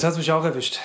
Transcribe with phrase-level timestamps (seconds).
[0.00, 0.78] Jetzt hast du mich auch erwischt.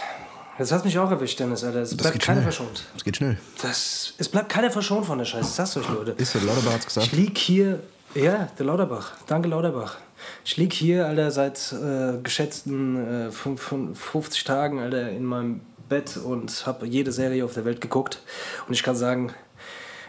[0.59, 1.83] Jetzt hast du mich auch erwischt, Dennis, Alter.
[1.83, 2.51] Es bleibt keiner schnell.
[2.51, 2.83] verschont.
[2.95, 3.37] Das geht schnell.
[3.61, 5.45] Das, es bleibt keiner verschont von der Scheiße.
[5.45, 6.11] Das sagst du euch, Leute.
[6.17, 7.07] Ist der Lauterbach hat's gesagt?
[7.07, 7.79] Ich lieg hier,
[8.13, 9.13] ja, der Lauterbach.
[9.27, 9.95] Danke, Lauterbach.
[10.43, 15.61] Ich lieg hier, Alter, seit äh, geschätzten äh, fünf- fünf- 50 Tagen, Alter, in meinem
[15.87, 18.19] Bett und habe jede Serie auf der Welt geguckt.
[18.67, 19.33] Und ich kann sagen,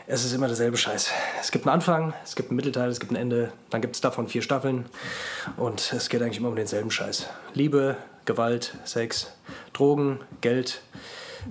[0.08, 1.10] es ist immer derselbe Scheiß.
[1.40, 4.00] Es gibt einen Anfang, es gibt einen Mittelteil, es gibt ein Ende, dann gibt es
[4.00, 4.86] davon vier Staffeln
[5.56, 7.26] und es geht eigentlich immer um denselben Scheiß.
[7.54, 9.32] Liebe, Gewalt, Sex,
[9.72, 10.82] Drogen, Geld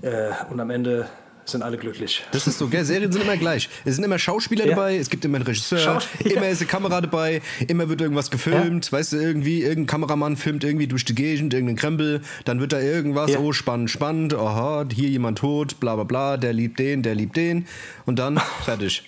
[0.02, 1.08] äh, und am Ende
[1.48, 2.24] sind alle glücklich.
[2.32, 2.84] Das ist so, gell?
[2.84, 3.70] Serien sind immer gleich.
[3.86, 4.72] Es sind immer Schauspieler Ja.
[4.76, 6.36] dabei, es gibt immer einen Regisseur, Schauspieler.
[6.38, 10.64] immer ist eine Kamera dabei, immer wird irgendwas gefilmt, weißt du, irgendwie, irgendein Kameramann filmt
[10.64, 13.40] irgendwie durch die Gegend, irgendeinen Krempel, dann wird da irgendwas, Ja.
[13.40, 17.36] oh, spannend, spannend, aha, hier jemand tot, bla bla bla, der liebt den, der liebt
[17.38, 17.68] den
[18.08, 19.04] und dann fertig.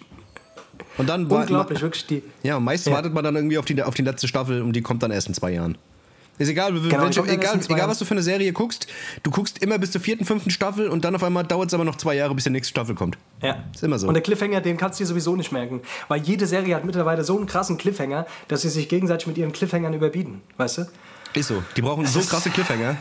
[1.00, 2.22] Und dann Unglaublich, wirklich die.
[2.44, 2.94] Ja, meist Ja.
[2.94, 5.28] wartet man dann irgendwie auf die, auf die letzte Staffel und die kommt dann erst
[5.28, 5.76] in zwei Jahren.
[6.40, 8.86] Ist egal, Genau, welche, egal, egal was du für eine Serie guckst,
[9.24, 11.84] du guckst immer bis zur vierten, fünften Staffel und dann auf einmal dauert es aber
[11.84, 13.18] noch zwei Jahre, bis die nächste Staffel kommt.
[13.42, 13.64] Ja.
[13.74, 14.08] Ist immer so.
[14.08, 15.82] Und der Cliffhanger, den kannst du dir sowieso nicht merken.
[16.08, 19.52] Weil jede Serie hat mittlerweile so einen krassen Cliffhanger, dass sie sich gegenseitig mit ihren
[19.52, 20.42] Cliffhangern überbieten.
[20.58, 20.88] Weißt du?
[21.34, 21.64] Ist so.
[21.76, 22.98] Die brauchen so krasse Cliffhanger.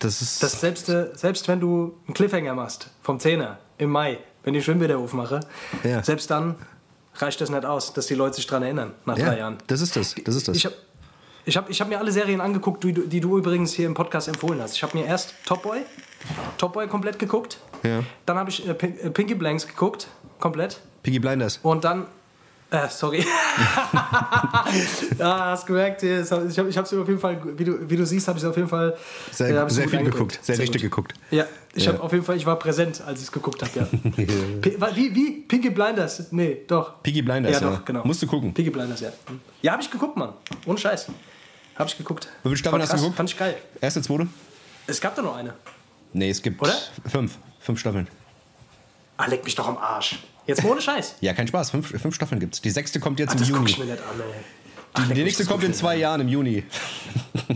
[0.00, 0.42] Das ist.
[0.42, 4.64] Dass selbst, äh, selbst wenn du einen Cliffhanger machst, vom 10er im Mai, wenn ich
[4.64, 5.40] Schwimmbäder aufmache,
[5.84, 6.02] Ja.
[6.02, 6.56] selbst dann
[7.14, 9.56] reicht das nicht aus, dass die Leute sich daran erinnern, nach ja, drei Jahren.
[9.66, 10.14] das ist das.
[10.24, 10.56] Das ist das.
[10.56, 10.74] Ich habe
[11.48, 13.94] ich hab, ich hab mir alle Serien angeguckt, die, du- die du übrigens hier im
[13.94, 14.76] Podcast empfohlen hast.
[14.76, 15.80] Ich habe mir erst Top Boy,
[16.58, 17.58] Top Boy komplett geguckt.
[17.82, 18.00] Ja.
[18.26, 20.08] Dann habe ich äh, Pin- äh, Pinky Blanks geguckt,
[20.40, 20.80] komplett.
[21.02, 21.58] Piggy Blinders.
[21.62, 22.06] Und dann.
[22.70, 23.24] Äh, sorry.
[25.18, 28.38] ja, hast gemerkt, ich habe es auf jeden Fall, wie du, wie du siehst, habe
[28.38, 28.94] ich auf jeden Fall
[29.30, 30.38] Sehr, äh, hab's sehr viel geguckt.
[30.42, 30.90] Sehr, richtig gut.
[30.90, 31.14] geguckt.
[31.30, 31.92] Ja, ich Ja.
[31.94, 33.86] habe auf jeden Fall, ich war präsent, als ich es geguckt habe, ja.
[34.96, 35.30] Wie, wie?
[35.48, 36.30] Pinky Blinders?
[36.30, 37.02] Nee, doch.
[37.02, 37.70] Piggy Blinders, ja.
[37.70, 37.76] ja.
[37.76, 38.02] doch, genau.
[38.04, 38.52] Musst du gucken.
[38.52, 39.10] Pinky Blinders, ja.
[39.62, 40.34] Ja, habe ich geguckt, Mann.
[40.66, 41.06] Ohne Scheiß.
[41.78, 42.28] Habe ich geguckt.
[42.42, 43.16] Wie viele Staffeln hast du geguckt?
[43.16, 43.56] Fand ich geil.
[43.80, 44.26] Erste, zweite?
[44.86, 45.54] Es gab da noch eine.
[46.12, 46.74] Nee, es gibt Oder?
[47.06, 47.38] fünf.
[47.60, 48.08] Fünf Staffeln.
[49.16, 50.18] Ah, leck mich doch am Arsch.
[50.46, 51.16] Jetzt mal ohne Scheiß.
[51.20, 51.70] Ja, kein Spaß.
[51.70, 52.60] Fünf, fünf Staffeln gibt's.
[52.62, 53.70] Die sechste kommt jetzt Ach, im das guck Juni.
[53.70, 54.44] ich mir nicht an, ey.
[55.00, 56.64] Ach, Die nächste kommt in zwei Jahren im Juni.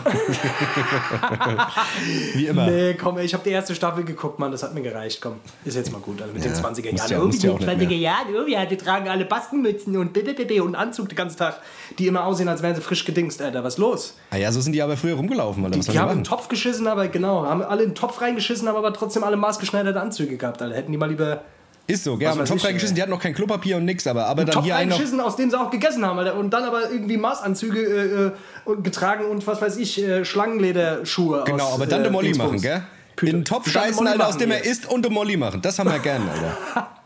[2.35, 2.67] Wie immer.
[2.71, 5.35] Nee, komm, ey, ich habe die erste Staffel geguckt, Mann, das hat mir gereicht, komm.
[5.65, 7.11] Ist jetzt mal gut, also mit Ja, den 20er musst Jahren.
[7.11, 11.17] ja- Irgendwie nicht 20er Jahre, ja, die tragen alle Baskenmützen und BBBB und Anzug den
[11.17, 11.61] ganzen Tag,
[11.99, 14.17] die immer aussehen, als wären sie frisch gedingst, Alter, was ist los?
[14.31, 15.79] Ah ja, so sind die aber früher rumgelaufen, Alter.
[15.79, 16.25] Was Die haben in den?
[16.25, 20.01] Topf geschissen, aber genau, haben alle in den Topf reingeschissen, haben aber trotzdem alle maßgeschneiderte
[20.01, 20.75] Anzüge gehabt, Alter.
[20.77, 21.43] Hätten die mal lieber
[21.87, 22.29] Ist so, gell?
[22.29, 24.77] Haben Topf reingeschissen, die hatten noch kein Klopapier und nix, aber, aber dann Topf hier
[24.77, 24.97] einen noch.
[24.97, 26.37] reingeschissen, aus dem sie auch gegessen haben, Alter.
[26.37, 28.33] Und dann aber irgendwie Maßanzüge
[28.67, 32.13] äh, äh, getragen und was weiß ich, äh, Schlangenlederschuhe Genau, aus, aber dann äh, de
[32.13, 32.51] Molly Dingsbums.
[32.53, 32.83] machen, gell?
[33.17, 35.61] Pü- In den Topf Dann scheißen, Alter, aus dem er isst und de Molly machen.
[35.61, 36.89] Das haben wir gern, Alter.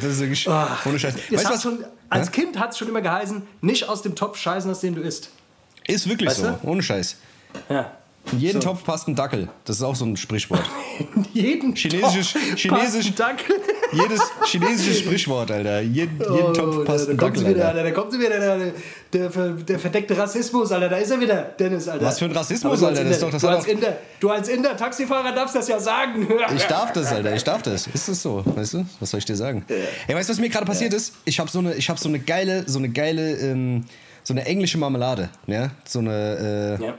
[0.00, 1.14] Das ist wirklich ohne Scheiß.
[1.32, 1.62] Weißt was?
[1.62, 2.30] schon, als?
[2.30, 5.30] Kind hat es schon immer geheißen, nicht aus dem Topf scheißen, aus dem du isst.
[5.88, 6.68] Ist wirklich Weißt so, du?
[6.68, 7.16] ohne Scheiß.
[7.68, 7.90] Ja.
[8.30, 8.68] In jeden So.
[8.68, 9.48] Topf passt ein Dackel.
[9.64, 10.62] Das ist auch so ein Sprichwort.
[11.16, 13.56] In jeden Chinesisches- Topf Chinesisch- passt ein Dackel.
[13.92, 15.80] Jedes chinesisches Sprichwort, Alter.
[15.80, 17.82] Jeden, jeden Topf passt da, ein da kommt Dackel, sie wieder, Alter.
[17.84, 18.58] Da kommt sie wieder, der,
[19.12, 20.88] der, der, verdeckte Rassismus, Alter.
[20.88, 22.04] Da ist er wieder, Dennis, Alter.
[22.04, 24.48] Was für ein Rassismus, Alter, das ist Inder- doch- das du, als Inder, du als
[24.48, 26.26] Inder-Taxifahrer darfst das ja sagen.
[26.56, 27.34] Ich darf das, Alter.
[27.34, 27.86] Ich darf das.
[27.86, 28.42] Ist es so?
[28.44, 28.84] Weißt du?
[29.00, 29.64] Was soll ich dir sagen?
[30.06, 31.14] Ey, weißt du, was mir gerade passiert ist?
[31.24, 33.84] Ich habe so eine, ich habe so eine geile, so eine geile, ähm,
[34.24, 35.70] so eine englische Marmelade, ja?
[35.86, 36.94] So eine, äh, Ja.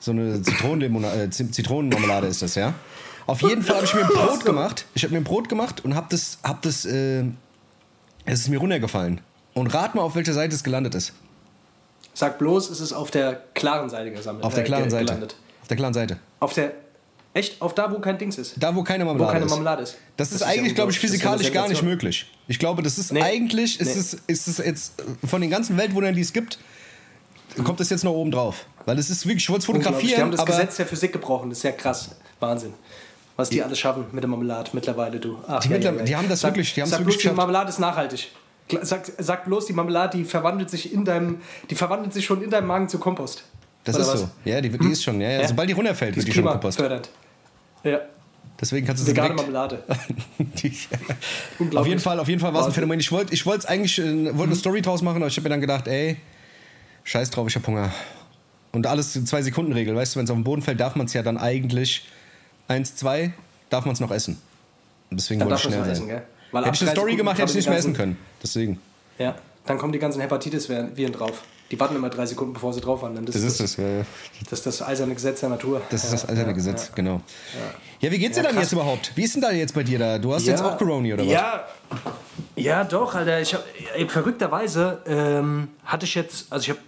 [0.00, 2.74] so eine Zitronenlimona- äh, Zit- Zitronenmarmelade ist das, ja?
[3.26, 4.84] Auf jeden Fall habe ich mir ein Brot gemacht.
[4.94, 7.24] Ich habe mir ein Brot gemacht und habe das, hab das, äh,
[8.24, 9.20] es ist mir runtergefallen.
[9.54, 11.12] Und rat mal, auf welcher Seite es gelandet ist.
[12.14, 14.44] Sag bloß, es ist auf der klaren Seite gesammelt.
[14.44, 15.04] Auf der äh, klaren ge- Seite.
[15.06, 15.36] Gelandet.
[15.62, 16.18] Auf der klaren Seite.
[16.40, 16.72] Auf der.
[17.34, 17.62] Echt?
[17.62, 18.54] Auf da, wo kein Dings ist.
[18.58, 19.50] Da, wo keine Wo Marmelade keine ist.
[19.50, 19.96] Marmelade ist.
[20.18, 20.96] Das, ist ja eigentlich, glaube ich.
[21.00, 22.30] Das ist ja physikalisch gar nicht möglich.
[22.48, 23.22] Ich glaube, das ist Nee.
[23.22, 24.00] eigentlich, ist, Nee.
[24.00, 26.58] es, ist es jetzt äh, von den ganzen Weltwundern, die es gibt,
[27.64, 28.66] kommt das jetzt noch oben drauf.
[28.84, 31.12] Weil es ist wirklich, ich wollte es fotografieren, Die haben das aber Gesetz der Physik
[31.14, 31.48] gebrochen.
[31.48, 32.10] Das ist ja krass.
[32.40, 32.74] Wahnsinn.
[33.42, 35.38] Was die alles schaffen mit der Marmelade mittlerweile, du.
[35.46, 37.36] Ach, Die mittler- die haben das sag, wirklich- die haben's sag wirklich bloß, die.
[37.36, 38.30] Marmelade ist nachhaltig.
[38.82, 42.48] Sag, sag bloß, die Marmelade, die verwandelt sich in deinem, die verwandelt sich schon in
[42.50, 43.44] deinem Magen zu Kompost.
[43.84, 44.20] das Oder ist was?
[44.20, 44.28] so.
[44.44, 45.40] Ja, die, die ist schon, ja, ja.
[45.42, 45.48] Ja.
[45.48, 46.78] Sobald die runterfällt, wird ist die schon Kompost.
[46.78, 47.10] klimafördernd.
[47.84, 48.00] Ja,
[48.60, 49.52] Deswegen kannst du sie vegane direkt...
[49.52, 49.82] Marmelade.
[50.38, 50.72] Die-
[51.76, 52.72] auf jeden Fall, auf jeden Fall war es ein.
[52.72, 53.00] Phänomen.
[53.00, 54.40] Ich wollte ich wollte es eigentlich, äh, wollte Mhm.
[54.42, 56.16] eine Story draus machen, aber ich habe mir dann gedacht, ey,
[57.02, 57.90] scheiß drauf, ich habe Hunger.
[58.70, 60.94] Und alles in zwei Sekunden Regel, weißt du, wenn es auf den Boden fällt, darf
[60.94, 62.06] man es ja dann eigentlich
[62.72, 63.32] eins, zwei,
[63.70, 64.40] darf man es noch essen.
[65.10, 65.92] Und deswegen Dann wollte ich schnell sein.
[65.92, 66.22] essen, gell?
[66.52, 68.16] Weil hätte ich eine Story gemacht, hätte ich nicht mehr essen können.
[68.42, 68.80] Deswegen.
[69.18, 69.34] Ja,
[69.66, 71.42] dann kommen die ganzen Hepatitis-Viren drauf.
[71.70, 73.24] Die warten immer drei Sekunden, bevor sie drauf wandern.
[73.24, 73.76] Das ist das.
[73.78, 74.04] ja, ja.
[74.50, 75.80] Das ist das eiserne Gesetz der Natur.
[75.88, 76.94] Das ist das Ja, eiserne ja, Gesetz, ja.
[76.94, 77.22] genau.
[78.00, 78.64] Ja, wie geht's dir Ja, dann krass.
[78.64, 79.12] jetzt überhaupt?
[79.14, 80.18] Wie ist denn da jetzt bei dir da?
[80.18, 81.32] Du hast jetzt auch Corona oder was?
[81.32, 81.64] Ja,
[82.56, 83.40] ja doch, Alter.
[83.40, 83.64] Ich hab,
[83.94, 86.80] ey, verrückterweise ähm, hatte ich jetzt, also ich habe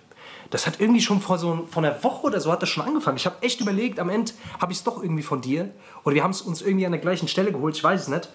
[0.51, 3.17] das hat irgendwie schon vor so vor einer Woche oder so hat das schon angefangen.
[3.17, 5.71] Ich habe echt überlegt, am Ende habe ich es doch irgendwie von dir.
[6.05, 8.29] Oder wir haben es uns irgendwie an der gleichen Stelle geholt, ich weiß es nicht.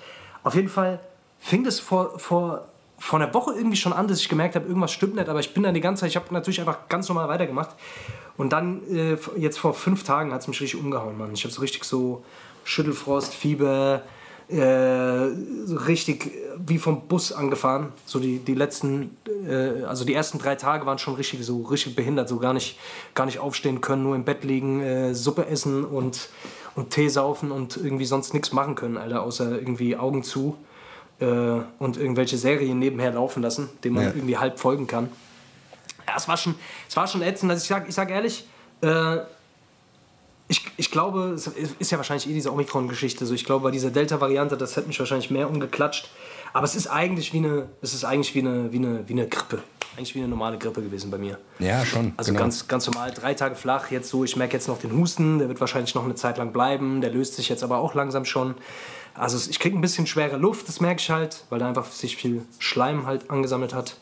[0.44, 1.00] Auf jeden Fall
[1.40, 2.68] fing das vor, vor,
[2.98, 5.30] vor einer Woche irgendwie schon an, dass ich gemerkt habe, irgendwas stimmt nicht.
[5.30, 7.76] Aber ich bin dann die ganze Zeit, ich habe natürlich einfach ganz normal weitergemacht.
[8.38, 11.34] Und dann, äh, jetzt vor fünf Tagen, hat es mich richtig umgehauen, Mann.
[11.34, 12.24] Ich habe so richtig so
[12.64, 14.04] Schüttelfrost, Fieber,
[14.50, 15.30] äh,
[15.66, 16.32] so richtig
[16.66, 17.90] wie vom Bus angefahren.
[18.06, 19.16] So die, die letzten,
[19.48, 22.78] äh, also die ersten drei Tage waren schon richtig so richtig behindert, so gar nicht,
[23.14, 26.30] gar nicht aufstehen können, nur im Bett liegen, äh, Suppe essen und,
[26.76, 30.58] und Tee saufen und irgendwie sonst nichts machen können, Alter, außer irgendwie Augen zu
[31.20, 31.26] äh,
[31.80, 34.12] und irgendwelche Serien nebenher laufen lassen, denen man Ja.
[34.16, 35.10] irgendwie halb folgen kann.
[36.08, 36.56] Ja, es war schon,
[36.88, 37.52] es war schon ätzend.
[37.52, 38.48] Also ich sag, ich sag ehrlich,
[38.82, 39.18] äh,
[40.50, 43.26] ich, ich glaube, es ist ja wahrscheinlich eh diese Omikron-Geschichte.
[43.26, 46.10] So, ich glaube, bei dieser Delta-Variante, das hätte mich wahrscheinlich mehr umgeklatscht.
[46.54, 49.28] Aber es ist eigentlich wie eine, es ist eigentlich wie eine, wie eine, wie eine
[49.28, 49.62] Grippe.
[49.96, 51.38] Eigentlich wie eine normale Grippe gewesen bei mir.
[51.60, 52.14] Ja, schon.
[52.18, 52.42] Also genau.
[52.42, 53.92] ganz, ganz normal, drei Tage flach.
[53.92, 56.52] Jetzt so, ich merke jetzt noch den Husten, der wird wahrscheinlich noch eine Zeit lang
[56.52, 57.02] bleiben.
[57.02, 58.56] Der löst sich jetzt aber auch langsam schon.
[59.14, 62.16] Also ich kriege ein bisschen schwere Luft, das merke ich halt, weil da einfach sich
[62.16, 63.98] viel Schleim halt angesammelt hat.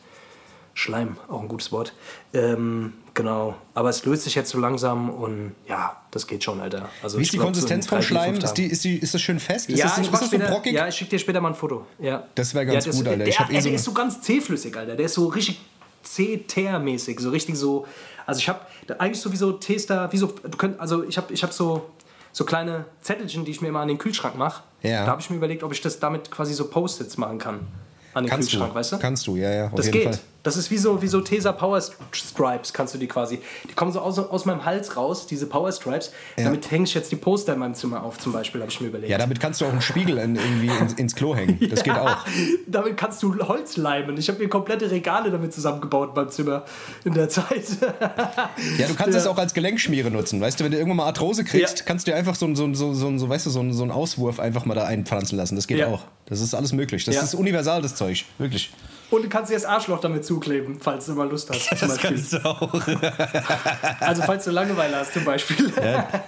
[0.78, 1.92] Schleim, auch ein gutes Wort.
[2.32, 3.56] Ähm, genau.
[3.74, 6.88] Aber es löst sich jetzt so langsam und ja, das geht schon, Alter.
[7.02, 8.36] Also Wie ist die glaub, so Konsistenz vom Schleim?
[8.36, 9.68] Ist, die, ist, die, ist das schön fest?
[9.68, 10.74] Ist ja, das, ich ist das so brockig?
[10.74, 11.84] Ja, ich schicke dir später mal ein Foto.
[11.98, 12.28] Ja.
[12.36, 13.18] Das wär ganz ja, gut, Alter.
[13.18, 14.94] Der, Ich hab eh ey, so der ist so ganz zähflüssig, Alter.
[14.94, 15.60] Der ist so richtig
[16.04, 17.84] C-Teer-mäßig, so richtig so.
[18.24, 18.60] Also ich habe
[18.98, 21.90] eigentlich so wie so Tester, wie so, du könnt, also ich habe ich hab so,
[22.30, 24.62] so kleine Zettelchen, die ich mir immer an den Kühlschrank mache.
[24.82, 25.06] Ja.
[25.06, 27.66] Da habe ich mir überlegt, ob ich das damit quasi so Post-its machen kann.
[28.14, 28.78] An den Kannst Kühlschrank, du.
[28.78, 28.98] weißt du?
[28.98, 30.04] Kannst du, ja, ja, Das geht.
[30.04, 30.18] Fall.
[30.44, 31.82] Das ist wie so, wie so Tesa Power
[32.12, 33.40] Stripes, kannst du die quasi.
[33.68, 36.12] Die kommen so aus, aus meinem Hals raus, diese Power Stripes.
[36.36, 36.44] Ja.
[36.44, 38.86] Damit hänge ich jetzt die Poster in meinem Zimmer auf, zum Beispiel, habe ich mir
[38.86, 39.10] überlegt.
[39.10, 41.58] Ja, damit kannst du auch einen Spiegel in, irgendwie ins, ins Klo hängen.
[41.68, 42.16] Das geht auch.
[42.66, 44.16] Damit kannst du Holz leimen.
[44.16, 46.64] Ich habe mir komplette Regale damit zusammengebaut in meinem Zimmer
[47.04, 47.64] in der Zeit.
[48.78, 50.40] Ja, du kannst es auch als Gelenkschmiere nutzen.
[50.40, 51.84] Weißt du, wenn du irgendwann mal Arthrose kriegst, Ja.
[51.84, 53.72] kannst du dir einfach so, einen- so, einen- so, so, so, weißt du, so, einen-
[53.72, 55.56] so einen Auswurf einfach mal da einpflanzen lassen.
[55.56, 55.88] Das geht Ja.
[55.88, 56.04] auch.
[56.26, 57.04] Das ist alles möglich.
[57.04, 57.22] Das Ja.
[57.22, 58.24] ist universal, das Zeug.
[58.38, 58.72] Wirklich.
[59.10, 61.78] Und du kannst dir das Arschloch damit zukleben, falls du mal Lust hast.
[61.78, 62.22] Zum Beispiel.
[62.30, 62.68] du auch.
[64.00, 65.70] Also falls du Langeweile hast zum Beispiel.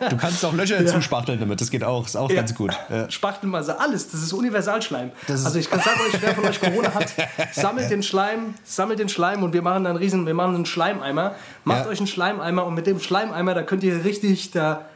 [0.08, 1.60] Du kannst auch Löcher zuspachteln damit.
[1.60, 2.06] Das geht auch.
[2.06, 2.36] Ist auch Ja.
[2.36, 2.72] ganz gut.
[2.88, 3.10] Ja.
[3.10, 4.10] Spachtelmasse, alles.
[4.10, 5.10] Das ist Universalschleim.
[5.26, 7.06] Das also ich kann sagen euch, wer von euch Corona hat,
[7.52, 10.66] sammelt den Schleim, sammelt den Schleim und wir machen dann einen riesen, wir machen einen
[10.66, 11.34] Schleimeimer.
[11.64, 11.90] Macht Ja.
[11.90, 14.86] euch einen Schleimeimer und mit dem Schleimeimer, da könnt ihr richtig da,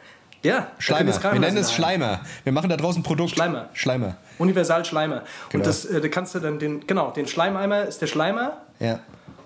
[0.45, 1.13] ja, Schleimer.
[1.33, 1.73] Wir nennen es.
[1.73, 2.21] Schleimer.
[2.45, 3.31] Wir machen da draußen ein Produkt.
[3.33, 3.69] Schleimer.
[3.73, 4.15] Schleimer.
[4.39, 5.23] Universal Schleimer.
[5.49, 5.63] Genau.
[5.63, 9.01] Und das, äh, da kannst du dann den, genau, den Schleimeimer ist der Schleimer Ja.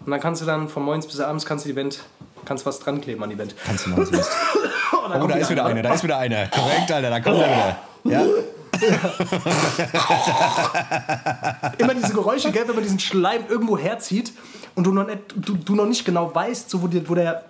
[0.04, 2.00] und dann kannst du dann von morgens bis abends kannst du die Wand,
[2.44, 3.54] kannst was dran kleben an die Wand.
[3.64, 4.30] Kannst du machen, willst.
[5.04, 5.80] Und dann Oh, da ist wieder einer.
[5.82, 6.46] Da ist wieder einer.
[6.48, 7.08] Korrekt, Alter.
[7.10, 7.76] Da kommt er wieder.
[8.04, 8.22] Ja.
[11.78, 14.32] immer diese Geräusche, gell, wenn man diesen Schleim irgendwo herzieht
[14.74, 17.44] und du noch nicht, du, du noch nicht genau weißt, so, wo, die, wo, der,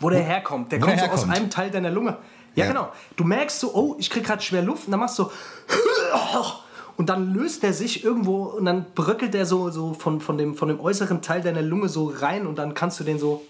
[0.00, 0.72] wo der herkommt.
[0.72, 1.36] Der Wo kommt der so aus herkommt.
[1.36, 2.16] einem Teil deiner Lunge.
[2.58, 2.72] Ja, Ja.
[2.72, 2.92] genau.
[3.16, 5.30] Du merkst so, oh, ich krieg gerade schwer Luft und dann machst du so
[6.96, 10.54] und dann löst er sich irgendwo und dann bröckelt der so, so von, von, dem,
[10.56, 13.44] von dem äußeren Teil deiner Lunge so rein und dann kannst du den so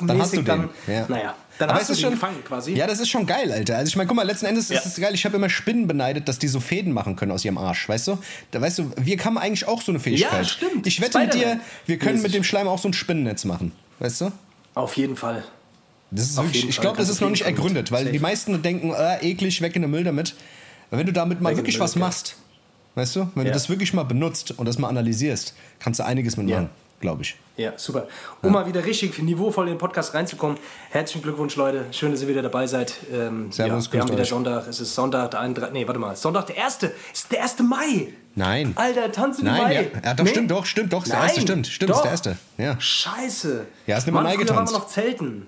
[0.00, 0.68] Dann hast du den.
[0.86, 1.06] ja.
[1.08, 2.74] naja, dann Aber hast du ist den schon, gefangen quasi.
[2.74, 3.76] Ja, das ist schon geil, Alter.
[3.78, 4.78] Also ich meine, guck mal, letzten Endes Ja.
[4.78, 5.14] ist es geil.
[5.14, 8.08] Ich habe immer Spinnen beneidet, dass die so Fäden machen können aus ihrem Arsch, weißt
[8.08, 8.18] du?
[8.50, 10.32] Da weißt du, wir haben eigentlich auch so eine Fähigkeit.
[10.32, 10.86] Ja, stimmt.
[10.86, 14.20] Ich wette mit dir, wir können mit dem Schleim auch so ein Spinnennetz machen, weißt
[14.22, 14.32] du?
[14.74, 15.44] Auf jeden Fall.
[16.22, 16.82] Ist ich Fall.
[16.82, 17.92] glaube, das ist du noch nicht ergründet, mit.
[17.92, 18.12] weil Safe.
[18.12, 20.34] die meisten denken, äh, eklig, weg in den Müll damit.
[20.90, 22.00] Aber wenn du damit mal Weg wirklich Müll, was ja.
[22.00, 22.36] machst,
[22.94, 23.54] weißt du, wenn du Ja.
[23.54, 26.70] das wirklich mal benutzt und das mal analysierst, kannst du einiges mitmachen, Ja.
[27.00, 27.36] glaube ich.
[27.58, 28.06] Ja, super.
[28.42, 30.58] Um mal wieder richtig niveauvoll in den Podcast reinzukommen.
[30.90, 31.86] Herzlichen Glückwunsch, Leute.
[31.90, 32.92] Schön, dass ihr wieder dabei seid.
[33.10, 34.28] Ähm, Servus, ja, wir haben wieder euch.
[34.28, 34.66] Sonntag.
[34.68, 35.72] Es ist Sonntag, der 31.
[35.72, 36.14] Nee, warte mal.
[36.16, 36.82] Sonntag, der 1.
[36.82, 37.62] Es ist der 1.
[37.62, 38.08] Mai.
[38.34, 38.72] Nein.
[38.76, 39.74] Alter, tanzen Nein, Mai.
[39.74, 40.30] ja, ja doch, Nee?
[40.30, 41.96] stimmt, doch, stimmt, doch, ist der Nein, erste, stimmt, stimmt, doch.
[41.96, 42.36] ist der erste.
[42.58, 42.78] Ja.
[42.78, 43.66] Scheiße.
[43.86, 44.72] Ja, ist nicht Mai früher waren getanzt.
[44.74, 45.46] wir noch Zelten.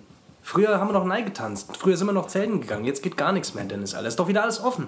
[0.51, 1.69] Früher haben wir noch Nei getanzt.
[1.79, 2.87] Früher sind wir noch Zelten gegangen.
[2.87, 3.95] Jetzt geht gar nichts mehr, Dennis.
[3.95, 4.09] Alter.
[4.09, 4.87] Ist doch wieder alles offen.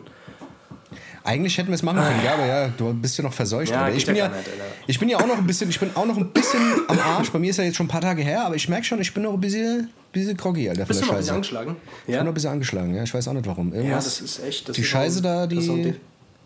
[1.23, 3.71] Eigentlich hätten wir es machen können, ja, aber ja, du bist ja noch verseucht.
[3.71, 4.49] Ja, ich bin ja ja, nicht,
[4.87, 7.31] ich bin ja auch noch ein bisschen, ich bin auch noch ein bisschen am Arsch.
[7.31, 9.13] Bei mir ist ja jetzt schon ein paar Tage her, aber ich merke schon, ich
[9.13, 11.77] bin noch ein bisschen, bisschen groggy, Alter, Bist du noch ein bisschen angeschlagen?
[12.07, 13.71] Ich bin noch ein bisschen angeschlagen, ja, ich weiß auch nicht warum.
[13.75, 14.67] ja, Irgendwas, das ist echt.
[14.67, 15.95] Das die ist Scheiße da, die,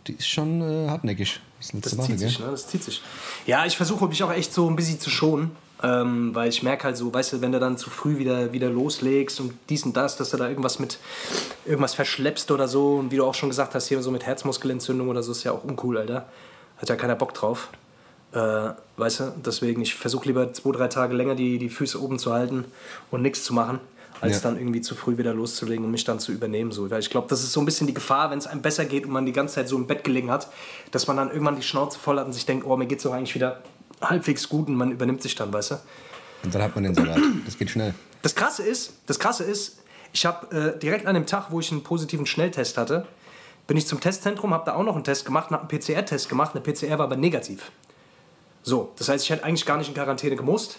[0.08, 1.38] die- ist schon äh, hartnäckig.
[1.60, 2.28] Das, ist Das Woche, zieht gell?
[2.28, 2.46] sich, ne?
[2.50, 3.00] Das zieht sich.
[3.46, 5.52] Ja, ich versuche mich auch echt so ein bisschen zu schonen.
[5.84, 8.70] Ähm, weil ich merke halt so, weißt du, wenn du dann zu früh wieder, wieder
[8.70, 10.98] loslegst und dies und das, dass du da irgendwas mit
[11.66, 12.94] irgendwas verschleppst oder so.
[12.94, 15.52] Und wie du auch schon gesagt hast, hier so mit Herzmuskelentzündung oder so, ist ja
[15.52, 16.26] auch uncool, Alter.
[16.78, 17.68] Hat ja keiner Bock drauf.
[18.32, 22.18] Äh, weißt du, deswegen, ich versuche lieber zwei, drei Tage länger die, die Füße oben
[22.18, 22.64] zu halten
[23.10, 23.78] und nichts zu machen,
[24.20, 24.48] als Ja.
[24.50, 26.72] dann irgendwie zu früh wieder loszulegen und mich dann zu übernehmen.
[26.72, 26.90] So.
[26.90, 29.04] Weil ich glaube, das ist so ein bisschen die Gefahr, wenn es einem besser geht
[29.04, 30.48] und man die ganze Zeit so im Bett gelegen hat,
[30.92, 33.12] dass man dann irgendwann die Schnauze voll hat und sich denkt, oh, mir geht's doch
[33.12, 33.60] eigentlich wieder
[34.10, 35.74] halbwegs gut und man übernimmt sich dann, weißt du?
[36.44, 37.18] Und dann hat man den Salat.
[37.44, 37.94] Das geht schnell.
[38.22, 39.78] Das Krasse ist, das Krasse ist,
[40.12, 43.06] ich habe äh, direkt an dem Tag, wo ich einen positiven Schnelltest hatte,
[43.66, 46.28] bin ich zum Testzentrum, habe da auch noch einen Test gemacht und habe einen PCR-Test
[46.28, 46.52] gemacht.
[46.54, 47.72] Eine PCR war aber negativ.
[48.62, 50.78] So, das heißt, ich hätte eigentlich gar nicht in Quarantäne gemusst.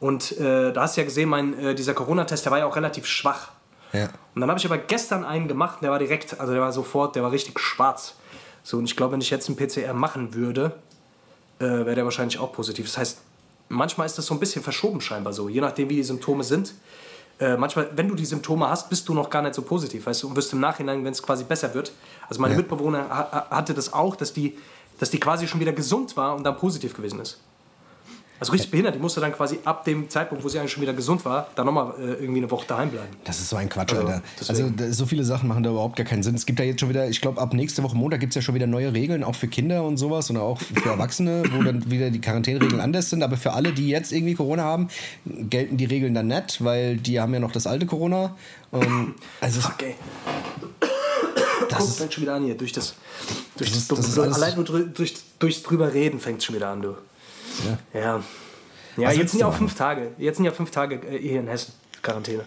[0.00, 2.76] Und äh, da hast du ja gesehen, mein, äh, dieser Corona-Test, der war ja auch
[2.76, 3.50] relativ schwach.
[3.92, 4.08] Ja.
[4.34, 7.16] Und dann habe ich aber gestern einen gemacht, der war direkt, also der war sofort,
[7.16, 8.14] der war richtig schwarz.
[8.62, 10.74] So, und ich glaube, wenn ich jetzt einen PCR machen würde,
[11.58, 12.86] äh, wäre der wahrscheinlich auch positiv.
[12.86, 13.18] Das heißt,
[13.68, 16.74] manchmal ist das so ein bisschen verschoben scheinbar so, je nachdem, wie die Symptome sind.
[17.40, 20.24] Äh, manchmal, wenn du die Symptome hast, bist du noch gar nicht so positiv, weißt
[20.24, 21.92] du, und wirst im Nachhinein, wenn es quasi besser wird.
[22.28, 22.58] Also meine Ja.
[22.58, 24.56] Mitbewohner ha hatte das auch, dass die,
[24.98, 27.38] dass die quasi schon wieder gesund war und dann positiv gewesen ist.
[28.40, 30.92] Also richtig behindert, die musste dann quasi ab dem Zeitpunkt, wo sie eigentlich schon wieder
[30.92, 33.08] gesund war, dann nochmal äh, irgendwie eine Woche daheim bleiben.
[33.24, 34.22] Das ist so ein Quatsch, Also, Alter.
[34.38, 34.74] deswegen.
[34.80, 36.34] Also so viele Sachen machen da überhaupt gar keinen Sinn.
[36.36, 38.42] Es gibt ja jetzt schon wieder, ich glaube, ab nächste Woche Montag gibt es ja
[38.42, 41.90] schon wieder neue Regeln, auch für Kinder und sowas und auch für Erwachsene, wo dann
[41.90, 43.22] wieder die Quarantäneregeln anders sind.
[43.24, 44.88] Aber für alle, die jetzt irgendwie Corona haben,
[45.26, 48.36] gelten die Regeln dann nicht, weil die haben ja noch das alte Corona.
[48.70, 49.94] Und also es- Fuck, ey.
[51.68, 52.54] Das Guck, ist- fängt schon wieder an hier.
[52.56, 52.94] Durch das,
[53.56, 56.54] durch Das das, das ist alles- allein nur durch, durchs drüber reden fängt es schon
[56.54, 56.94] wieder an, du.
[57.64, 58.00] Ja.
[58.00, 58.22] Ja.
[58.96, 60.10] Ja, Was jetzt sind ja auch fünf Tage.
[60.18, 61.72] Jetzt sind ja fünf Tage äh, hier in Hessen.
[62.02, 62.44] Quarantäne.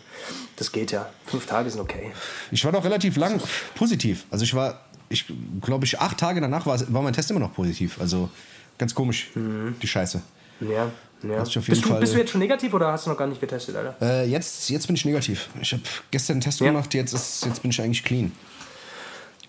[0.56, 1.10] Das geht ja.
[1.26, 2.12] Fünf Tage sind okay.
[2.52, 3.40] ich war doch relativ lang
[3.76, 4.26] positiv.
[4.32, 5.26] Also ich war, ich
[5.62, 8.00] glaube ich, acht Tage danach war, war mein Test immer noch positiv.
[8.00, 8.30] Also
[8.78, 10.22] ganz komisch, die Scheiße.
[10.62, 10.90] Ja.
[11.24, 11.44] ja.
[11.44, 13.76] Bist, du, Fall- bist du jetzt schon negativ oder hast du noch gar nicht getestet,
[13.76, 13.96] Alter?
[14.02, 15.50] Äh, jetzt, jetzt bin ich negativ.
[15.62, 16.68] Ich habe gestern einen Test Ja.
[16.68, 18.32] gemacht, jetzt, ist, jetzt bin ich eigentlich clean.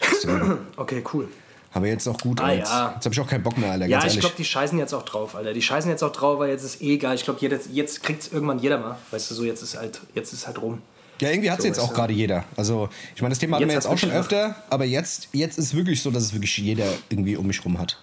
[0.77, 1.29] Okay, cool.
[1.75, 2.41] Aber jetzt auch gut.
[2.41, 2.93] Ah, jetzt ja.
[2.95, 5.05] jetzt habe ich auch keinen Bock mehr, Alter, Ja, ich glaube, die scheißen jetzt auch
[5.05, 5.53] drauf, Alter.
[5.55, 7.15] Die scheißen jetzt auch drauf, weil jetzt ist eh egal.
[7.15, 8.99] Ich glaube, jetzt, jetzt kriegt es irgendwann jeder mal.
[9.11, 10.83] Weißt du, so jetzt ist halt, jetzt ist halt rum.
[11.21, 12.45] Ja, irgendwie hat es So, jetzt auch gerade jeder.
[12.57, 15.29] Also, ich meine, das Thema hatten wir Jetzt jetzt hat's auch schon öfter, aber jetzt,
[15.33, 17.97] jetzt ist wirklich so, dass es wirklich jeder irgendwie um mich rum hat.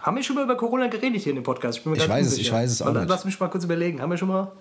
[0.00, 1.78] Haben wir schon mal über Corona geredet hier in dem Podcast?
[1.78, 2.48] Ich grad weiß es, unsicher.
[2.48, 3.08] ich weiß es auch nicht.
[3.08, 4.00] Lass mich mal kurz überlegen.
[4.00, 4.52] Haben wir schon mal?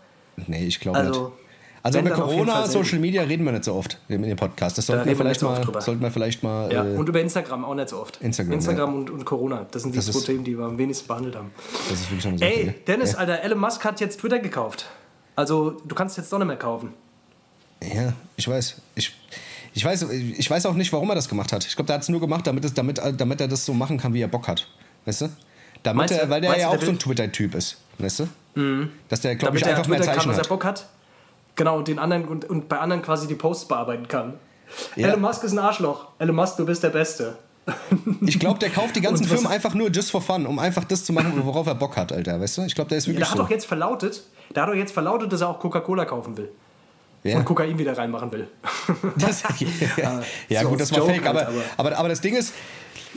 [0.47, 1.42] Nee, ich glaube Also, nicht.
[1.83, 2.65] Also über Corona.
[2.65, 4.77] Social Media reden wir nicht so oft in dem Podcast.
[4.77, 6.71] Das sollten wir reden wir vielleicht so mal, sollten wir vielleicht mal.
[6.71, 8.21] Ja, äh, und über Instagram auch nicht so oft.
[8.21, 9.67] Instagram, Instagram und, und Corona.
[9.69, 11.51] Das sind die Das zwei Themen, die wir am wenigsten behandelt haben.
[11.89, 12.49] das ist wirklich so eine Sache.
[12.49, 12.73] Ey?
[12.87, 13.17] Dennis, ja.
[13.17, 14.85] Alter, Elon Musk hat jetzt Twitter gekauft.
[15.35, 16.93] Also, du kannst jetzt doch nicht mehr kaufen.
[17.81, 18.81] Ja, ich weiß.
[18.95, 19.13] Ich,
[19.73, 21.65] ich, weiß, ich weiß auch nicht, warum er das gemacht hat.
[21.65, 23.97] Ich glaube, der hat es nur gemacht, damit, es, damit, damit er das so machen
[23.97, 24.69] kann, wie er Bock hat.
[25.03, 25.29] Weißt du?
[25.81, 27.75] Damit Meinst er, weil der ja auch der so ein Twitter-Typ ist.
[27.97, 28.87] Weißt du?
[29.09, 30.49] Dass der, glaube ich, einfach mehr Twitter kann, Zeichen was er hat.
[30.49, 30.87] Bock hat.
[31.55, 34.33] Genau, und, den anderen, und, und bei anderen quasi die Posts bearbeiten kann.
[34.95, 35.09] Ja.
[35.09, 36.07] Elon Musk ist ein Arschloch.
[36.19, 37.37] Elon Musk, du bist der Beste.
[38.25, 41.05] Ich glaube, der kauft die ganzen Firmen einfach nur just for fun, um einfach das
[41.05, 42.39] zu machen, worauf er Bock hat, Alter.
[42.41, 42.63] Weißt du?
[42.63, 43.43] Ich glaube, der ist Der wirklich hat so.
[43.43, 44.23] doch jetzt verlautet,
[44.55, 46.49] der hat doch jetzt verlautet, dass er auch Coca-Cola kaufen will.
[47.23, 47.37] Ja.
[47.37, 48.47] Und Kokain wieder reinmachen will.
[49.17, 49.43] Das,
[50.49, 52.53] ja, so gut, das war Joke fake, halt, aber, aber- aber, aber das Ding ist,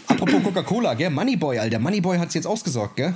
[0.07, 1.11] apropos Coca-Cola, gell?
[1.11, 1.79] Moneyboy, Alter.
[1.81, 3.15] Moneyboy hat es jetzt ausgesorgt, gell?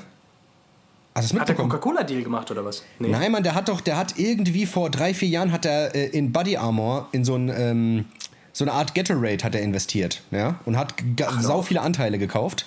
[1.14, 1.56] Hast das Hat der?
[1.56, 2.84] Coca-Cola-Deal gemacht oder was?
[2.98, 3.08] Nee.
[3.08, 6.06] Nein, Mann, der hat doch, der hat irgendwie vor drei, vier Jahren hat er äh,
[6.06, 8.04] in Body Armor in so ein, ähm,
[8.52, 12.64] so eine Art Gatorade hat er investiert, ja, und hat ga- sau viele Anteile gekauft.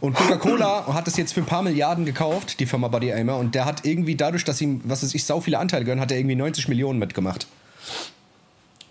[0.00, 3.54] Und Coca-Cola hat es jetzt für ein paar Milliarden gekauft, die Firma Body Armor, und
[3.54, 6.18] der hat irgendwie dadurch, dass ihm, was weiß ich, sau viele Anteile gehören, hat er
[6.18, 7.46] irgendwie 90 Millionen mitgemacht.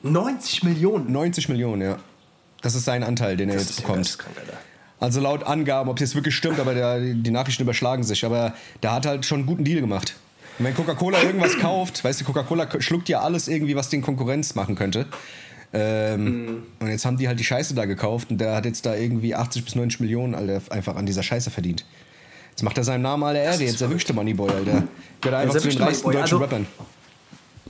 [0.03, 1.11] 90 Millionen.
[1.11, 1.97] 90 Millionen, ja.
[2.61, 3.97] Das ist sein Anteil, den er Das jetzt ist ja bekommt.
[4.05, 4.57] geisteskrank, Alter.
[5.01, 8.23] Also laut Angaben, ob es jetzt wirklich stimmt, aber der, die Nachrichten überschlagen sich.
[8.23, 8.53] Aber
[8.83, 10.15] der hat halt schon einen guten Deal gemacht.
[10.59, 14.53] Und wenn Coca-Cola irgendwas kauft, weißt du, Coca-Cola schluckt ja alles irgendwie, was den Konkurrenz
[14.55, 15.07] machen könnte.
[15.73, 18.95] Ähm, Und jetzt haben die halt die Scheiße da gekauft und der hat jetzt da
[18.95, 21.85] irgendwie 80 bis 90 Millionen Alter, einfach an dieser Scheiße verdient.
[22.51, 24.83] Jetzt macht er seinem Namen alle Ehre, ist jetzt er der Moneyboy, Alter.
[25.21, 26.67] Gehört einfach zu den reichsten deutschen Also- Rappern.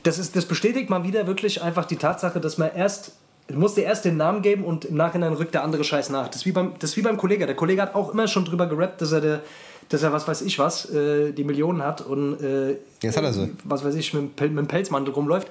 [0.04, 3.12] Das, ist, das bestätigt mal wieder wirklich einfach die Tatsache, dass man erst,
[3.48, 6.28] du musst dir erst den Namen geben und im Nachhinein rückt der andere Scheiß nach.
[6.28, 7.46] Das ist wie beim, das wie beim Kollege.
[7.46, 9.42] Der Kollege hat auch immer schon drüber gerappt, dass er, der,
[9.90, 13.34] dass er was weiß ich was, äh, die Millionen hat und äh, Jetzt hat er
[13.34, 13.52] sie.
[13.64, 15.48] was weiß ich, mit, mit dem Pelzmantel rumläuft.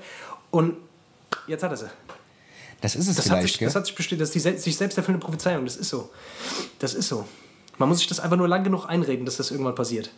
[0.50, 0.76] Und
[1.47, 1.87] jetzt hat er sie.
[2.80, 3.66] Das ist es Das hat, vielleicht, sich, gell?
[3.68, 5.64] das hat sich bestätigt, das ist die sich selbst erfüllende Prophezeiung.
[5.66, 6.09] Das ist so.
[6.78, 7.26] Das ist so.
[7.76, 10.11] Man muss sich das einfach nur lang genug einreden, dass das irgendwann passiert.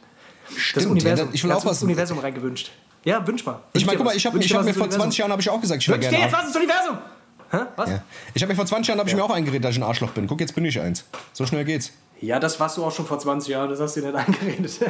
[0.48, 1.26] das Stimmt, Universum.
[1.28, 2.70] ja, ich will auch hat was- das Universum reingewünscht.
[3.04, 3.58] Ja, wünsch mal.
[3.72, 5.00] Ich Wünsch meine, dir guck mal, ich habe ich hab mir vor Universum.
[5.02, 6.98] 20 Jahren ich auch gesagt, ich wäre Wünsch dir gerne jetzt was ins Universum!
[7.52, 7.58] Hä?
[7.76, 7.90] Was?
[7.90, 8.02] Ja.
[8.34, 10.10] Ich habe mir vor 20 Jahren habe ich mir auch eingeredet, dass ich ein Arschloch
[10.10, 10.26] bin.
[10.26, 11.04] Guck, jetzt bin ich eins.
[11.32, 11.92] So schnell geht's.
[12.20, 14.80] Ja, das warst du auch schon vor 20 Jahren, das hast du dir nicht eingeredet.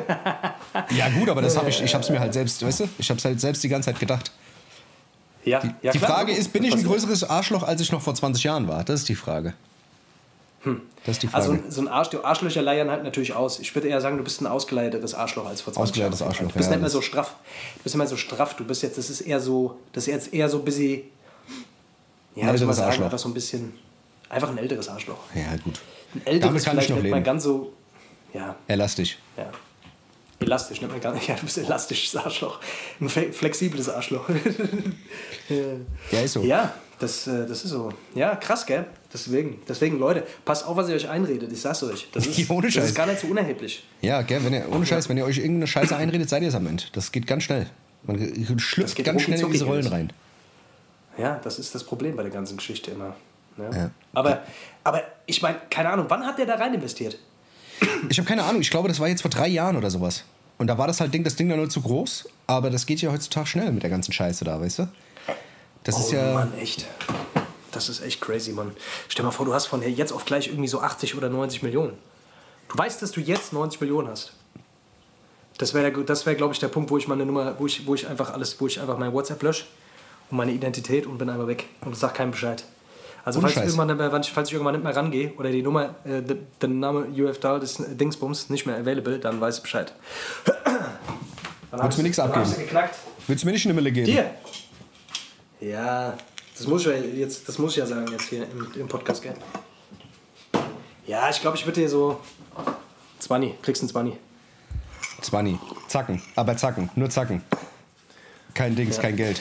[0.90, 3.08] Ja gut, aber das habe ich, ich habe es mir halt selbst, weißt du, ich
[3.10, 4.30] habe es halt selbst die ganze Zeit gedacht.
[5.44, 8.14] ja, ja, die klar, Frage ist, bin ich ein größeres Arschloch, als ich noch vor
[8.14, 8.84] 20 Jahren war?
[8.84, 9.54] Das ist die Frage.
[11.04, 11.44] Das ist die Frage.
[11.50, 13.58] Also so ein Arsch, die Arschlöcher leiern halt natürlich aus.
[13.58, 16.30] Ich würde eher sagen, du bist ein ausgeleiertes Arschloch als vor 20 Ausgeleiertes Jahren.
[16.30, 17.34] Arschloch, Du bist ja, nicht mehr so straff.
[17.78, 18.54] Du bist nicht mehr so straff.
[18.54, 21.02] Du bist jetzt, das ist eher so, das ist jetzt eher so ein bisschen,
[22.34, 23.04] ja, Ein sagen, Arschloch.
[23.04, 23.72] einfach so ein bisschen,
[24.28, 25.18] einfach ein älteres Arschloch.
[25.34, 25.80] ja, gut.
[26.14, 27.16] Ein älteres Damit kann ich noch nicht leben.
[27.16, 27.72] mal ganz so,
[28.34, 29.18] ja, Elastig.
[29.36, 29.50] ja.
[30.40, 31.28] Elastisch, nennt man gar nicht.
[31.28, 32.58] Ja, du bist elastisches Arschloch.
[33.00, 34.28] Ein flexibles Arschloch.
[36.10, 36.42] ja, ist so.
[36.42, 37.92] Ja, das, äh, das ist so.
[38.14, 38.86] Ja, krass, gell?
[39.12, 41.52] Deswegen, deswegen, Leute, passt auf, was ihr euch einredet.
[41.52, 42.08] Ich sag's euch.
[42.12, 42.82] Das ist, ohne Scheiß.
[42.82, 43.84] Das ist gar nicht so unerheblich.
[44.00, 46.54] Ja, gell, wenn ihr, ohne Scheiß, wenn ihr euch irgendeine Scheiße einredet, seid ihr es
[46.54, 46.84] am Ende.
[46.92, 47.68] Das geht ganz schnell.
[48.04, 50.12] Man schlüpft ganz schnell in diese Rollen rein.
[51.18, 53.14] Ja, das ist das Problem bei der ganzen Geschichte immer.
[53.58, 53.70] Ja.
[53.70, 53.90] Ja.
[54.14, 54.42] Aber,
[54.84, 57.18] aber ich meine, keine Ahnung, wann hat der da rein investiert?
[58.08, 58.60] Ich habe keine Ahnung.
[58.60, 60.24] Ich glaube, das war jetzt vor drei Jahren oder sowas.
[60.58, 62.28] Und da war das halt Ding, das Ding dann nur zu groß.
[62.46, 64.88] Aber das geht ja heutzutage schnell mit der ganzen Scheiße da, weißt du?
[65.84, 66.34] Das oh, ist ja.
[66.34, 66.86] Mann, echt.
[67.72, 68.72] Das ist echt crazy, Mann.
[69.08, 71.62] Stell dir mal vor, du hast von jetzt auf gleich irgendwie so 80 oder 90
[71.62, 71.94] Millionen.
[72.68, 74.32] Du weißt, dass du jetzt 90 Millionen hast.
[75.58, 77.94] Das wäre, das wär, glaube ich, der Punkt, wo ich meine Nummer, wo ich, wo
[77.94, 79.64] ich einfach alles, wo ich einfach mein WhatsApp lösche
[80.32, 82.64] und meine Identität und bin einfach weg und sag keinem Bescheid.
[83.24, 86.22] Also falls ich, irgendwann, mehr, falls ich irgendwann nicht mehr rangehe oder die Nummer, äh,
[86.60, 89.92] der Name UF Dial ist Dingsbums nicht mehr available, dann weiß ich Bescheid.
[91.70, 92.50] Willst du mir nichts abgeben?
[93.28, 94.06] Willst du mir nicht eine Mille geben?
[94.06, 94.30] Dir?
[95.60, 96.16] Ja,
[96.56, 99.22] das muss ich ja jetzt, das muss ich ja sagen jetzt hier im, im Podcast,
[99.22, 99.34] gell?
[101.06, 102.20] Ja, ich glaube, ich würde dir so
[103.20, 104.14] 20, kriegst ein 20.
[105.20, 105.58] 20.
[105.86, 107.42] Zacken, aber zacken, nur zacken.
[108.54, 109.02] Kein Dings, ja.
[109.02, 109.40] kein Geld.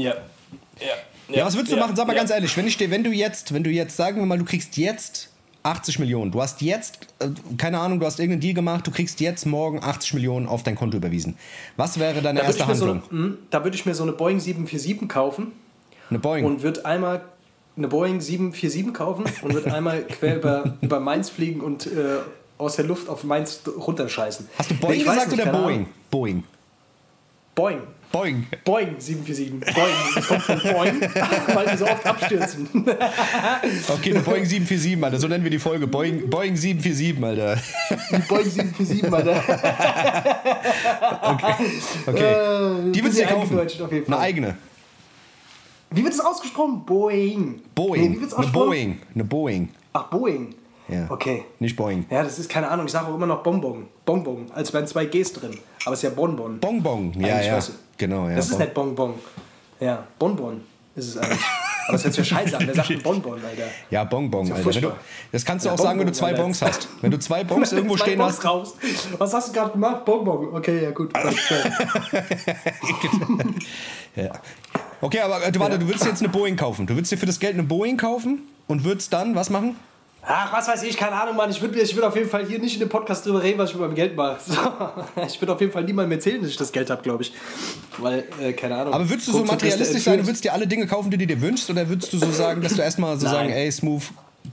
[0.00, 0.14] Ja.
[0.80, 0.94] Ja.
[1.36, 1.94] Ja, was würdest du machen?
[1.94, 4.38] Sag mal ganz ehrlich, wenn, ich, wenn du jetzt, wenn du jetzt, sagen wir mal,
[4.38, 5.30] du kriegst jetzt
[5.62, 6.30] 80 Millionen.
[6.30, 7.28] Du hast jetzt, äh,
[7.58, 10.74] keine Ahnung, du hast irgendeinen Deal gemacht, du kriegst jetzt morgen 80 Millionen auf dein
[10.74, 11.36] Konto überwiesen.
[11.76, 13.02] Was wäre deine erste Handlung?
[13.08, 15.52] So eine, da würde ich mir so eine Boeing 747 kaufen.
[16.08, 16.44] Eine Boeing?
[16.44, 17.22] Und würde einmal
[17.76, 22.18] eine Boeing 747 kaufen und würde einmal quer über, über Mainz fliegen und äh,
[22.58, 24.48] aus der Luft auf Mainz runterscheißen.
[24.58, 25.76] Hast du Boeing nee, gesagt nicht, oder Boeing?
[25.76, 25.86] Ahnung.
[26.10, 26.44] Boeing.
[27.54, 27.80] Boeing.
[28.12, 28.46] Boeing.
[28.64, 29.74] Boeing 747.
[29.74, 29.94] Boeing.
[30.14, 31.00] Das kommt von Boeing,
[31.54, 32.68] weil die so oft abstürzen.
[32.74, 35.18] okay, eine Boeing 747, Alter.
[35.20, 35.86] So nennen wir die Folge.
[35.86, 37.60] Boeing, Boeing 747, Alter.
[38.10, 39.36] Die Boeing 747, Alter.
[41.22, 41.54] okay.
[42.06, 42.88] okay.
[42.88, 43.60] Äh, die du dir kaufen?
[44.06, 44.56] Eine eigene.
[45.92, 46.84] Wie wird es ausgesprochen?
[46.84, 47.62] Boeing.
[47.74, 48.10] Boeing.
[48.10, 48.72] Nee, wie wird's ausgesprochen?
[48.72, 48.98] Eine Boeing.
[49.14, 49.68] Eine Boeing.
[49.92, 50.54] Ach, Boeing.
[50.88, 51.06] Ja.
[51.08, 51.44] Okay.
[51.60, 52.06] Nicht Boeing.
[52.10, 52.86] Ja, das ist keine Ahnung.
[52.86, 53.86] Ich sage auch immer noch Bonbon.
[54.04, 54.46] Bonbon.
[54.52, 55.58] Als wären zwei Gs drin.
[55.84, 56.58] Aber es ist ja Bonbon.
[56.58, 57.12] Bonbon.
[57.20, 57.58] Ja, ja.
[58.00, 58.36] Genau, ja.
[58.36, 58.58] Das ist bon.
[58.60, 59.14] nicht Bonbon.
[59.78, 60.62] Ja, Bonbon
[60.96, 61.38] ist es eigentlich.
[61.86, 62.66] Aber das hört sich ja scheiße an.
[62.66, 63.64] Wer sagt Bonbon, Alter?
[63.90, 64.80] Ja, Bonbon, ja Alter.
[64.80, 64.92] Du,
[65.32, 66.32] das kannst du ja, auch Bonbon, sagen, wenn du zwei.
[66.32, 66.88] Bons hast.
[67.02, 68.46] Wenn du zwei Bons irgendwo zwei stehen Bons hast.
[68.46, 68.74] Raus.
[69.18, 70.06] Was hast du gerade gemacht?
[70.06, 70.54] Bonbon.
[70.54, 71.12] Okay, ja, gut.
[74.16, 74.32] ja.
[75.02, 76.86] Okay, aber äh, du, warte, du willst jetzt eine Boeing kaufen.
[76.86, 79.76] Du willst dir für das Geld eine Boeing kaufen und würdest dann was machen?
[80.22, 81.50] Ach, was weiß ich, keine Ahnung, Mann.
[81.50, 83.70] Ich würde ich würd auf jeden Fall hier nicht in dem Podcast drüber reden, was
[83.70, 84.38] ich mit meinem Geld mache.
[84.46, 84.52] So.
[85.26, 87.32] Ich würde auf jeden Fall niemandem erzählen, dass ich das Geld habe, glaube ich.
[87.98, 88.92] Weil, äh, keine Ahnung.
[88.92, 91.40] Aber würdest du so materialistisch sein, du würdest dir alle Dinge kaufen, die du dir
[91.40, 91.70] wünschst?
[91.70, 93.34] Oder würdest du so sagen, dass du erstmal so Nein.
[93.34, 94.02] sagen, ey, smooth,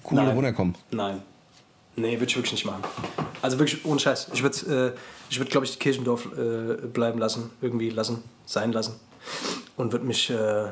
[0.10, 0.30] cool, Nein.
[0.30, 0.76] runterkommen?
[0.92, 1.22] Nein.
[1.96, 2.84] Nee, würde ich wirklich nicht machen.
[3.42, 4.30] Also wirklich ohne Scheiß.
[4.34, 8.96] Ich würde, äh, würd, glaube ich, Kirchendorf äh, bleiben lassen, irgendwie lassen, sein lassen.
[9.76, 10.30] Und würde mich.
[10.30, 10.70] Äh,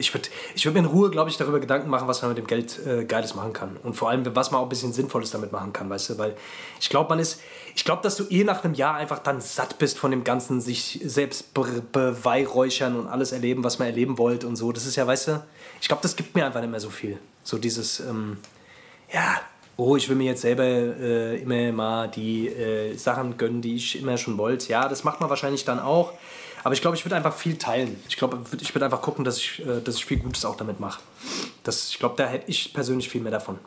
[0.00, 2.38] ich würde ich würd mir in Ruhe, glaube ich, darüber Gedanken machen, was man mit
[2.38, 3.76] dem Geld äh, Geiles machen kann.
[3.82, 6.18] Und vor allem, was man auch ein bisschen Sinnvolles damit machen kann, weißt du?
[6.18, 6.34] Weil
[6.80, 7.40] ich glaube, man ist,
[7.76, 10.60] ich glaube, dass du eh nach einem Jahr einfach dann satt bist von dem ganzen
[10.60, 14.72] sich selbst be beweihräuchern und alles erleben, was man erleben wollte und so.
[14.72, 15.42] Das ist ja, weißt du,
[15.80, 17.18] ich glaube, das gibt mir einfach nicht mehr so viel.
[17.44, 18.38] So dieses, ähm,
[19.12, 19.40] ja,
[19.76, 24.00] oh, ich will mir jetzt selber äh, immer mal die äh, Sachen gönnen, die ich
[24.00, 24.70] immer schon wollte.
[24.70, 26.14] Ja, das macht man wahrscheinlich dann auch.
[26.62, 27.96] Aber ich glaube, ich würde einfach viel teilen.
[28.08, 30.80] Ich glaube, ich würde einfach gucken, dass ich, äh, dass ich viel Gutes auch damit
[30.80, 31.00] mache.
[31.66, 33.58] ich glaube, da hätte ich persönlich viel mehr davon.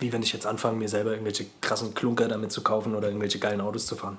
[0.00, 3.38] Wie wenn ich jetzt anfange, mir selber irgendwelche krassen Klunker damit zu kaufen oder irgendwelche
[3.38, 4.16] geilen Autos zu fahren.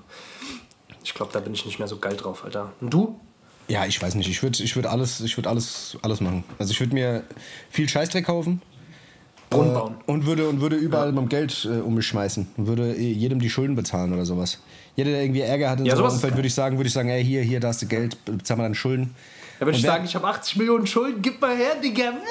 [1.02, 2.72] Ich glaube, da bin ich nicht mehr so geil drauf, Alter.
[2.80, 3.20] Und du?
[3.68, 4.28] Ja, ich weiß nicht.
[4.28, 6.44] Ich würde ich würd alles, würd alles, alles machen.
[6.58, 7.24] Also ich würde mir
[7.70, 8.62] viel Scheißdreck kaufen.
[9.50, 9.94] Brunnen äh, bauen.
[10.06, 11.12] und würde, und würde überall ja.
[11.12, 12.48] mit dem Geld äh, um mich schmeißen.
[12.56, 14.60] Und würde jedem die Schulden bezahlen oder sowas.
[14.96, 16.94] Jeder, der irgendwie Ärger hat in ja, so einem Umfeld, würde ich sagen, würde ich
[16.94, 19.14] sagen, ey, hier, hier, da hast du Geld, bezahl mal deine Schulden.
[19.58, 22.12] Da würde ich sagen, ich habe 80 Millionen Schulden, gib mal her, Digga.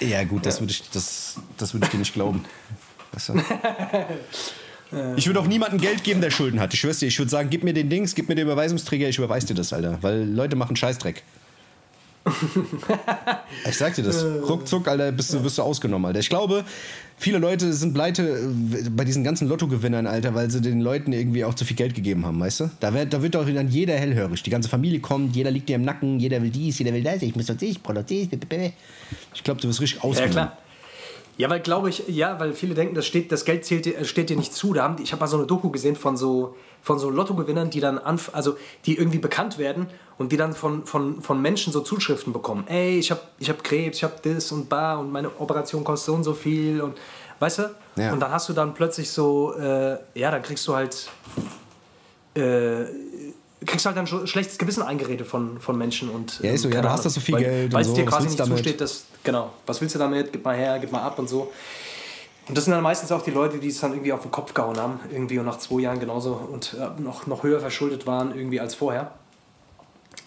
[0.00, 2.44] Ja, gut, das würde ich, das, das würd ich dir nicht glauben.
[5.16, 6.74] Ich würde auch niemandem Geld geben, der Schulden hat.
[6.74, 9.16] Ich schwör's dir, ich würde sagen, gib mir den Dings, gib mir den Überweisungsträger, ich
[9.16, 9.96] überweise dir das, Alter.
[10.02, 11.22] Weil Leute machen Scheißdreck.
[13.68, 14.24] ich sag dir das.
[14.24, 16.20] Ruckzuck, Alter, bist du, wirst du ausgenommen, Alter.
[16.20, 16.64] Ich glaube,
[17.16, 21.44] viele Leute sind pleite äh, bei diesen ganzen Lottogewinnern, Alter, weil sie den Leuten irgendwie
[21.44, 22.70] auch zu viel Geld gegeben haben, weißt du?
[22.80, 24.42] Da wird, da wird doch dann jeder hellhörig.
[24.42, 27.22] Die ganze Familie kommt, jeder liegt dir im Nacken, jeder will dies, jeder will das,
[27.22, 30.36] ich muss das, ich brauche das, ich glaube, du wirst richtig ausgenommen.
[30.36, 30.58] Ja, klar.
[31.36, 34.36] Ja, weil glaube ich, ja, weil viele denken, das, steht, das Geld zählt, steht dir
[34.36, 34.74] nicht zu.
[34.74, 37.80] Da haben ich habe mal so eine Doku gesehen von so, von so Lottogewinnern, die
[37.80, 39.86] dann anf also die irgendwie bekannt werden
[40.18, 42.64] und die dann von, von, von Menschen so Zuschriften bekommen.
[42.68, 46.06] Ey, ich habe ich hab Krebs, ich habe das und bar und meine Operation kostet
[46.06, 46.98] so und so viel und
[47.38, 47.74] weißt du?
[47.96, 48.12] Ja.
[48.12, 51.08] Und dann hast du dann plötzlich so, äh, ja, dann kriegst du halt,
[52.34, 52.84] äh,
[53.66, 56.80] kriegst halt dann schon schlechtes Gewissen eingeredet von, von Menschen und Ja, ist so, ja,
[56.80, 58.58] du hast doch so viel weil, Geld und weil es so, dir quasi nicht damit?
[58.58, 61.52] zusteht, dass, genau, was willst du damit, gib mal her, gib mal ab und so.
[62.48, 64.52] Und das sind dann meistens auch die Leute, die es dann irgendwie auf den Kopf
[64.52, 68.36] gehauen haben, irgendwie und nach zwei Jahren genauso und äh, noch, noch höher verschuldet waren
[68.36, 69.12] irgendwie als vorher,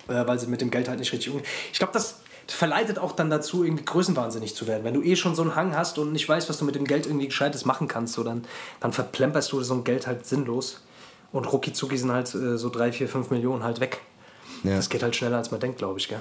[0.08, 1.45] äh, weil sie mit dem Geld halt nicht richtig umgehen.
[1.74, 4.84] Ich glaube, das verleitet auch dann dazu, irgendwie größenwahnsinnig zu werden.
[4.84, 6.86] Wenn du eh schon so einen Hang hast und nicht weißt, was du mit dem
[6.86, 8.45] Geld irgendwie Gescheites machen kannst, so dann,
[8.80, 10.82] dann verplemperst du so ein Geld halt sinnlos
[11.31, 14.01] und rucki zucki sind halt äh, so drei, vier, fünf Millionen halt weg.
[14.63, 14.75] Ja.
[14.75, 16.19] Das geht halt schneller, als man denkt, glaube ich, gell?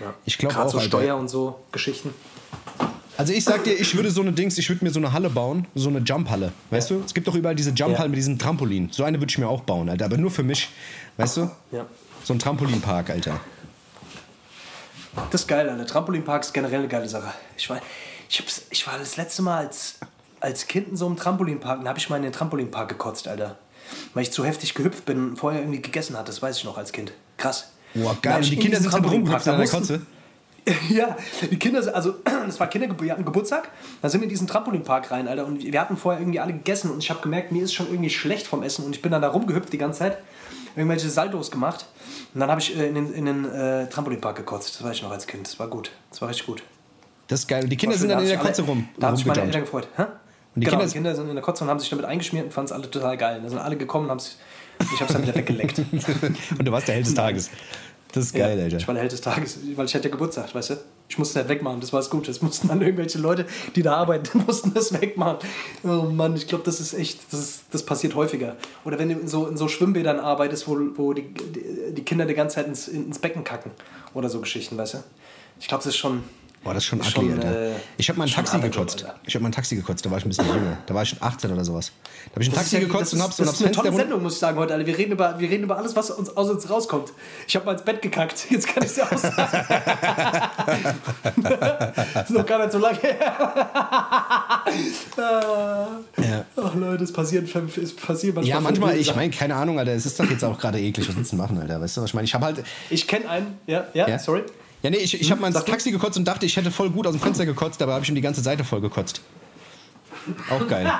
[0.00, 0.14] Ja.
[0.24, 0.88] Ich glaub Gerade auch, so Alter.
[0.88, 2.14] Steuer und so Geschichten.
[3.16, 5.28] Also ich sag dir, ich würde so eine Dings, ich würde mir so eine Halle
[5.28, 6.52] bauen, so eine Jump-Halle.
[6.70, 7.02] Weißt du?
[7.04, 8.08] Es gibt doch überall diese Jump-Hallen Ja.
[8.08, 8.90] mit diesen Trampolin.
[8.92, 10.04] So eine würde ich mir auch bauen, Alter.
[10.04, 10.68] Aber nur für mich.
[11.16, 11.50] Weißt du?
[11.72, 11.84] Ja.
[12.22, 13.40] So ein Trampolinpark, Alter.
[15.30, 15.84] Das ist geil, Alter.
[15.86, 17.32] Trampolinpark ist generell eine geile Sache.
[17.56, 17.80] Ich war,
[18.28, 19.98] ich ich war das letzte Mal als,
[20.38, 23.58] als Kind in so einem Trampolinpark, da habe ich mal in den Trampolinpark gekotzt, Alter.
[24.14, 26.76] Weil ich zu heftig gehüpft bin und vorher irgendwie gegessen hatte, das weiß ich noch
[26.78, 27.12] als Kind.
[27.36, 27.70] Krass.
[27.94, 28.36] Boah, geil.
[28.36, 30.06] Und die in Kinder sind drin Trampolinpark, rumgehüpft an der Kotze.
[30.90, 31.16] Ja,
[31.50, 33.70] die Kinder, sind- also das war Kindergeburtstag,
[34.02, 36.90] da sind wir in diesen Trampolinpark rein, Alter, und wir hatten vorher irgendwie alle gegessen
[36.90, 39.22] und ich habe gemerkt, mir ist schon irgendwie schlecht vom Essen und ich bin dann
[39.22, 40.18] da rumgehüpft die ganze Zeit,
[40.76, 41.86] irgendwelche Saltos gemacht
[42.34, 45.02] und dann habe ich äh, in den, in den äh, Trampolinpark gekotzt, das weiß ich
[45.02, 46.62] noch als Kind, das war gut, das war richtig gut.
[47.28, 47.64] Das ist geil.
[47.64, 48.88] Und die Kinder sind dann in der Kotze alle- rum.
[48.98, 49.40] Da haben sich meine.
[49.40, 49.88] Eltern gefreut.
[49.96, 50.04] Hä?
[50.54, 52.46] Und die genau, Kinder- die Kinder sind in der Kotze und haben sich damit eingeschmiert
[52.46, 53.40] und fanden es alle total geil.
[53.42, 54.36] Da sind alle gekommen und
[54.80, 55.78] ich habe es dann wieder weggeleckt.
[56.58, 57.50] Und du warst der Held des Tages.
[58.12, 58.76] Das ist geil, ja, Alter.
[58.78, 60.74] Ich war der Held des Tages, weil ich hatte ja Geburtstag, weißt du?
[61.08, 62.28] Ich musste das wegmachen, das war das Gute.
[62.28, 65.38] Das mussten dann irgendwelche Leute, die da arbeiten, mussten das wegmachen.
[65.82, 68.56] Oh Mann, ich glaube, das ist echt, das, ist, das passiert häufiger.
[68.84, 72.24] Oder wenn du in so, in so Schwimmbädern arbeitest, wo, wo die, die, die Kinder
[72.24, 73.72] die ganze Zeit ins, ins Becken kacken.
[74.14, 74.98] Oder so Geschichten, weißt du?
[75.60, 76.22] Ich glaube, das ist schon.
[76.64, 77.70] Boah, das ist schon ugly, Alter.
[77.70, 79.06] äh, ich habe mal ein Taxi gekotzt.
[79.26, 80.76] Ich habe mal ein Taxi gekotzt, da war ich ein bisschen jünger.
[80.86, 81.92] Da war ich schon 18 oder sowas.
[82.26, 83.92] Da habe ich ein Taxi ja- gekotzt und hab's so Das ist eine tolle.
[83.92, 84.84] Sendung, muss ich sagen heute, Alter.
[84.86, 87.12] Wir reden über, wir reden über alles, was uns, aus uns rauskommt.
[87.46, 88.46] Ich habe mal ins Bett gekackt.
[88.50, 89.58] Jetzt kann ich es ja auch sagen.
[92.22, 93.18] ist noch gar nicht so lange her.
[95.16, 96.44] Ja.
[96.56, 98.44] Ach Leute, es passiert, es passiert manchmal.
[98.56, 101.08] Ja, manchmal, ich meine, keine Ahnung, Alter, es ist doch jetzt auch gerade eklig.
[101.08, 101.80] Was willst du machen, Alter?
[101.80, 102.24] Weißt du, was ich meine?
[102.26, 102.64] Ich habe halt.
[102.90, 104.18] Ich kenne einen, ja, ja, Ja?
[104.18, 104.42] sorry.
[104.82, 105.64] Ja, nee, ich, ich habe mal ins.
[105.64, 108.08] Taxi gekotzt und dachte, ich hätte voll gut aus dem Fenster gekotzt, aber habe ich
[108.08, 109.20] ihm die ganze Seite voll gekotzt.
[110.50, 110.92] Auch geil.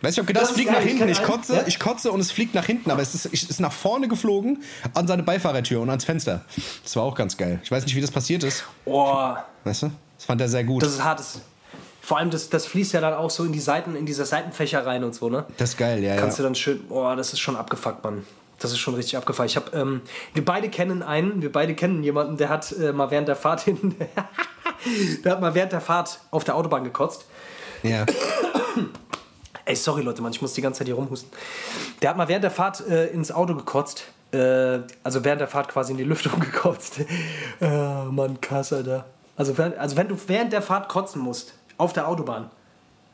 [0.00, 1.08] Weißt du, ich habe gedacht, Das es fliegt nach hinten.
[1.08, 1.66] Ich kotze, ja.
[1.66, 4.62] ich kotze und es fliegt nach hinten, aber es ist, ich, ist nach vorne geflogen
[4.94, 6.44] an seine Beifahrertür und ans Fenster.
[6.84, 7.58] Das war auch ganz geil.
[7.64, 8.64] Ich weiß nicht, wie das passiert ist.
[8.84, 9.34] Oh,
[9.64, 9.90] Weißt du?
[10.16, 10.82] Das fand er sehr gut.
[10.82, 11.40] das ist hartes.
[12.00, 14.86] Vor allem, das, das fließt ja dann auch so in die Seiten, in diese Seitenfächer
[14.86, 15.44] rein und so, ne?
[15.58, 16.42] Das ist geil, ja, Kannst ja.
[16.42, 18.24] du dann schön, boah, das ist schon abgefuckt, Mann.
[18.60, 19.48] Das ist schon richtig abgefuckt.
[19.50, 20.00] Ich hab, ähm,
[20.34, 23.60] wir beide kennen einen, wir beide kennen jemanden, der hat äh, mal während der Fahrt
[23.60, 23.94] hin,
[25.24, 27.24] der hat mal während der Fahrt auf der Autobahn gekotzt.
[27.82, 28.04] ja.
[29.64, 31.30] Ey, sorry Leute, Mann, ich muss die ganze Zeit hier rumhusten.
[32.00, 34.04] Der hat mal während der Fahrt äh, ins Auto gekotzt.
[34.32, 37.00] Äh, also während der Fahrt quasi in die Lüftung gekotzt.
[37.60, 39.04] äh, Mann, krass, Alter.
[39.36, 42.50] Also, also wenn du während der Fahrt kotzen musst, auf der Autobahn,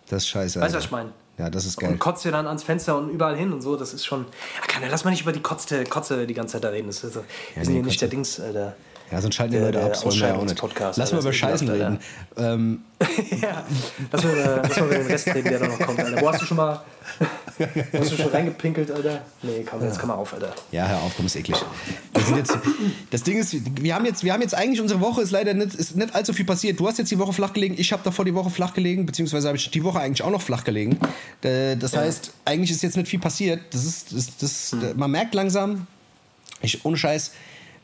[0.08, 0.60] Das ist scheiße.
[0.60, 0.84] weißt du, was Alter.
[0.84, 1.12] ich meine?
[1.38, 1.90] Ja, das ist geil.
[1.90, 4.20] Und kotzt dir dann ans Fenster und überall hin und so, das ist schon.
[4.60, 6.86] Ja, kann, lass mal nicht über die Kotze, Kotze die ganze Zeit da reden.
[6.86, 7.22] Das ist, wir
[7.56, 8.76] sind nee, hier nicht der Dings, Alter.
[9.10, 10.52] Ja, sonst schalten die Der- Leute der ab, das wollen wir ja auch nicht.
[10.62, 12.00] Ausscheidungspodcast, Lass mal über Scheißen ekelhaft, reden.
[12.36, 12.82] Ähm,
[13.42, 13.64] ja,
[14.12, 16.20] lass mal, über- lass mal über den Rest reden, der da noch kommt, Alter.
[16.22, 16.80] Wo hast du schon mal.
[17.92, 19.22] hast du schon reingepinkelt, Alter?
[19.42, 20.54] Nee, komm, jetzt komm mal auf, Alter.
[20.72, 21.56] Ja, hör auf, komm, ist eklig.
[22.12, 22.58] Wir sind jetzt,
[23.10, 25.74] das Ding ist, wir haben, jetzt, wir haben jetzt eigentlich, unsere Woche ist leider nicht,
[25.74, 26.80] ist nicht allzu viel passiert.
[26.80, 29.48] Du hast jetzt die Woche flach gelegen, ich habe davor die Woche flach gelegen, beziehungsweise
[29.48, 30.98] habe ich die Woche eigentlich auch noch flach gelegen.
[31.42, 33.60] Das heißt, eigentlich ist jetzt nicht viel passiert.
[33.70, 35.86] Das ist, das, das, Man merkt langsam,
[36.60, 37.32] ich, ohne Scheiß,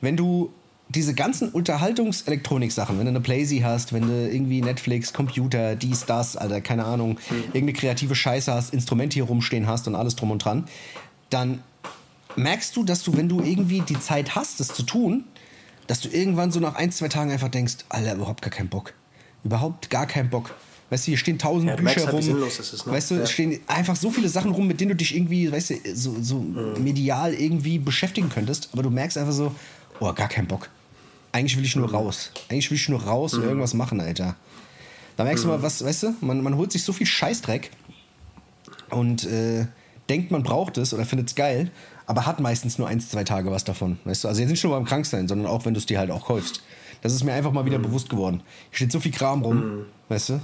[0.01, 0.53] wenn du
[0.93, 6.37] diese ganzen Unterhaltungselektronik-Sachen, wenn du eine Playsee hast, wenn du irgendwie Netflix, Computer, dies, das,
[6.37, 10.45] Alter, keine Ahnung, irgendeine kreative Scheiße hast, Instrumente hier rumstehen hast und alles drum und
[10.45, 10.65] dran,
[11.31, 11.63] dann
[12.37, 15.25] merkst du, dass du, wenn du irgendwie die Zeit hast, das zu tun,
[15.87, 18.93] dass du irgendwann so nach ein, zwei Tagen einfach denkst, Alter, überhaupt gar keinen Bock.
[19.45, 20.51] Überhaupt gar keinen Bock.
[20.91, 22.49] Weißt du, hier stehen tausend Ja, Bücher merkst halt, rum.
[22.49, 22.93] ist, ne?
[22.93, 23.21] Weißt du, Ja.
[23.23, 26.17] es stehen einfach so viele Sachen rum, mit denen du dich irgendwie, weißt du, so,
[26.21, 26.83] so Mhm.
[26.83, 28.71] medial irgendwie beschäftigen könntest.
[28.73, 29.55] Aber du merkst einfach so,
[30.01, 30.69] oh, gar keinen Bock.
[31.33, 31.83] Eigentlich will ich Mhm.
[31.83, 32.33] nur raus.
[32.49, 34.37] Eigentlich will ich nur raus und irgendwas machen, Alter.
[35.17, 35.49] Da merkst Mhm.
[35.51, 37.71] du mal, was, weißt du, man, man holt sich so viel Scheißdreck
[38.91, 39.67] und äh,
[40.09, 41.71] denkt, man braucht es oder findet es geil,
[42.07, 43.99] aber hat meistens nur eins, zwei Tage was davon.
[44.05, 44.29] Weißt du?
[44.29, 46.63] Also jetzt nicht nur beim Kranksein, sondern auch, wenn du es dir halt auch kaufst.
[47.03, 47.83] Das ist mir einfach mal wieder Mhm.
[47.85, 48.43] bewusst geworden.
[48.71, 50.41] Hier steht so viel Kram rum, weißt du?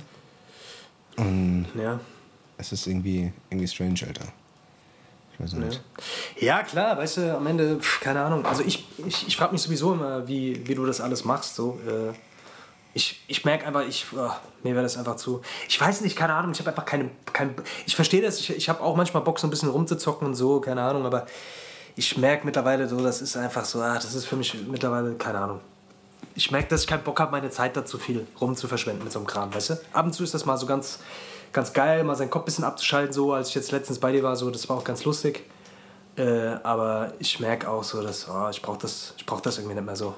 [1.17, 1.99] Und Ja.
[2.59, 4.27] es ist irgendwie, irgendwie strange, Alter.
[5.39, 5.83] Ich weiß nicht.
[6.41, 8.47] Ja, klar, weißt du, am Ende, pf, keine Ahnung.
[8.47, 11.55] Also ich, ich, ich frage mich sowieso immer, wie, wie du das alles machst.
[11.55, 12.15] So, äh,
[12.95, 14.31] ich, ich merke einfach, ich, oh,
[14.63, 15.43] mir wäre das einfach zu.
[15.69, 17.11] Ich weiß nicht, keine Ahnung, ich habe einfach keine.
[17.35, 20.35] Kein, ich verstehe das, ich, ich habe auch manchmal Bock, so ein bisschen rumzuzocken und
[20.35, 21.27] so, keine Ahnung, aber
[21.97, 25.41] ich merke mittlerweile so, das ist einfach so, ah, das ist für mich mittlerweile, keine
[25.41, 25.61] Ahnung.
[26.35, 29.27] Ich merke, dass ich keinen Bock habe, meine Zeit dazu viel rumzuverschwenden mit so einem
[29.27, 29.75] Kram, weißt du?
[29.93, 30.99] Ab und zu ist das mal so ganz,
[31.53, 34.23] ganz geil, mal seinen Kopf ein bisschen abzuschalten, so als ich jetzt letztens bei dir
[34.23, 35.45] war, so, das war auch ganz lustig.
[36.17, 39.85] Äh, aber ich merke auch so, dass oh, ich brauche das, brauch das irgendwie nicht
[39.85, 40.15] mehr so.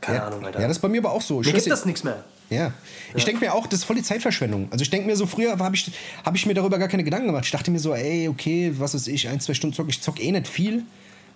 [0.00, 0.26] Keine ja.
[0.26, 0.60] Ahnung, Alter.
[0.60, 1.40] Ja, das ist bei mir aber auch so.
[1.40, 2.24] Ich mir gibt das nichts mehr.
[2.50, 2.72] Ja.
[3.14, 4.68] Ich denke mir auch, das ist voll die Zeitverschwendung.
[4.70, 5.90] Also ich denke mir so, früher habe ich,
[6.24, 7.44] hab ich mir darüber gar keine Gedanken gemacht.
[7.44, 9.88] Ich dachte mir so, ey, okay, was ist ich, ein, zwei Stunden zock.
[9.88, 10.84] Ich zock eh nicht viel.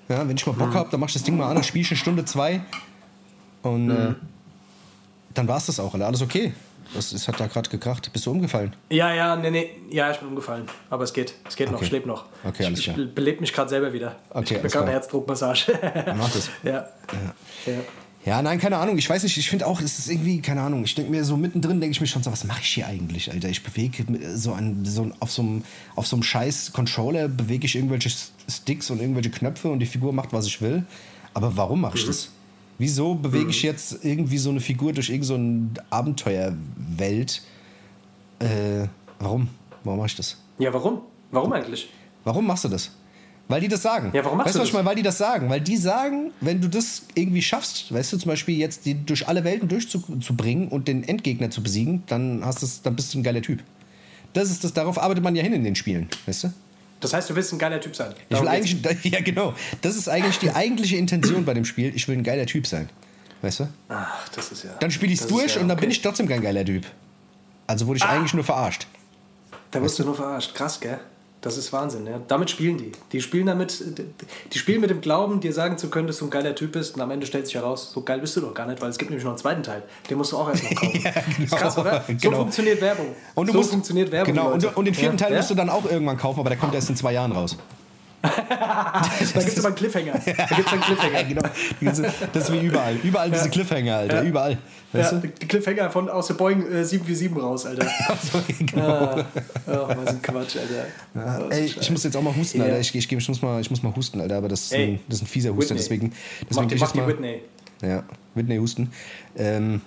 [0.09, 0.75] Ja, wenn ich mal Bock mhm.
[0.75, 2.61] habe, dann mach ich das Ding mal an, dann spiele ich eine Stunde, zwei.
[3.63, 3.93] Und mhm.
[3.93, 4.15] äh,
[5.35, 6.53] dann war es das auch, Alles okay.
[6.95, 8.13] Das, das hat da gerade gekracht.
[8.13, 8.75] Bist du umgefallen?
[8.91, 9.71] Ja, ja, nee, nee.
[9.91, 10.67] Ja, ich bin umgefallen.
[10.89, 11.35] Aber es geht.
[11.49, 11.75] Es geht okay.
[11.75, 12.27] noch, ich lebe noch.
[12.45, 12.99] Okay, alles klar.
[12.99, 14.17] Ich belebe mich gerade selber wieder.
[14.31, 15.79] Okay, ich bekam eine Herzdruckmassage.
[16.17, 16.51] Mach das.
[16.63, 16.73] Ja.
[16.73, 16.89] ja.
[17.67, 17.81] ja.
[18.25, 18.99] Ja, nein, keine Ahnung.
[18.99, 20.85] Ich weiß nicht, ich finde auch, es ist irgendwie, keine Ahnung.
[20.85, 23.33] Ich denke mir so mittendrin, denke ich mir schon so, was mache ich hier eigentlich,
[23.33, 23.49] Alter?
[23.49, 24.05] Ich bewege
[24.37, 25.65] so, an, so auf so einem
[25.97, 28.11] auf so einem scheiß Controller, bewege ich irgendwelche
[28.47, 30.85] Sticks und irgendwelche Knöpfe und die Figur macht, was ich will.
[31.33, 32.09] Aber warum mache ich mhm.
[32.09, 32.29] das?
[32.81, 33.51] Wieso bewege mhm.
[33.51, 37.43] ich jetzt irgendwie so eine Figur durch irgendeine so Abenteuerwelt?
[38.39, 38.87] Äh,
[39.19, 39.49] warum?
[39.85, 40.39] Warum mache ich das?
[40.59, 41.03] Ja, warum?
[41.31, 41.91] Warum eigentlich?
[42.25, 42.91] Warum machst du das?
[43.49, 44.11] Weil die das sagen.
[44.15, 44.73] Ja, warum machst weißt du das?
[44.73, 45.51] Mal, weil die das sagen.
[45.51, 49.29] Weil die sagen, wenn du das irgendwie schaffst, weißt du, zum Beispiel jetzt die durch
[49.29, 53.23] alle Welten durchzubringen und den Endgegner zu besiegen, dann, hast das, dann bist du ein
[53.23, 53.63] geiler Typ.
[54.33, 56.53] Das ist das, darauf arbeitet man ja hin in den Spielen, weißt du?
[57.01, 58.15] Das heißt, du willst ein geiler Typ sein.
[58.29, 59.55] ich will eigentlich, ja genau.
[59.81, 61.95] Das ist eigentlich die eigentliche Intention bei dem Spiel.
[61.95, 62.89] Ich will ein geiler Typ sein.
[63.43, 63.69] Weißt du?
[63.89, 64.71] Ach, das ist ja.
[64.81, 66.85] Dann spiele ich es durch ja, und dann bin ich trotzdem kein geiler Typ.
[67.67, 68.11] Also wurde ich ah.
[68.11, 68.87] eigentlich nur verarscht.
[69.71, 70.55] Da wirst du nur verarscht.
[70.55, 71.01] Krass, gell?
[71.41, 72.21] Das ist Wahnsinn, ja.
[72.29, 72.93] Damit spielen die.
[73.13, 73.83] Die spielen damit,
[74.53, 76.97] die spielen mit dem Glauben, dir sagen zu können, dass du ein geiler Typ bist
[76.97, 78.99] und am Ende stellt sich heraus, so geil bist du doch gar nicht, weil es
[78.99, 79.83] gibt nämlich noch einen zweiten Teil.
[80.11, 81.01] Den musst du auch erstmal kaufen.
[81.05, 81.57] ja, genau.
[81.57, 82.05] Krass, oder?
[82.07, 82.37] So genau.
[82.39, 83.07] funktioniert Werbung.
[83.35, 84.35] Und du so musst, funktioniert Werbung.
[84.35, 85.29] Genau, und, und, den vierten ja?
[85.29, 87.57] Teil musst du dann auch irgendwann kaufen, aber der kommt erst in zwei Jahren raus.
[88.59, 90.13] da gibt es aber einen Cliffhanger.
[90.13, 91.25] Da gibt's einen Cliffhanger.
[91.29, 91.43] genau.
[92.33, 92.97] Das ist wie überall.
[92.97, 94.23] Überall diese Cliffhanger, Alter.
[94.23, 94.59] Überall.
[94.93, 95.29] Weißt ja, du?
[95.29, 97.87] Die Cliffhanger von, aus der Boeing äh, 747 raus, Alter.
[98.59, 98.83] genau.
[98.83, 99.27] Ah,
[99.69, 100.87] oh, was ein Quatsch, Alter.
[101.15, 102.81] Ja, ey, ich muss jetzt auch mal husten, Alter.
[102.81, 104.37] Ich, ich, ich, muss mal, ich muss mal husten, Alter.
[104.37, 105.77] Aber das ist, ein, das ist ein fieser Husten.
[105.77, 106.13] Deswegen,
[106.49, 107.43] deswegen mach, mach die mal, Whitney.
[107.83, 108.03] Ja,
[108.35, 108.91] Whitney Husten.
[109.37, 109.81] Ähm,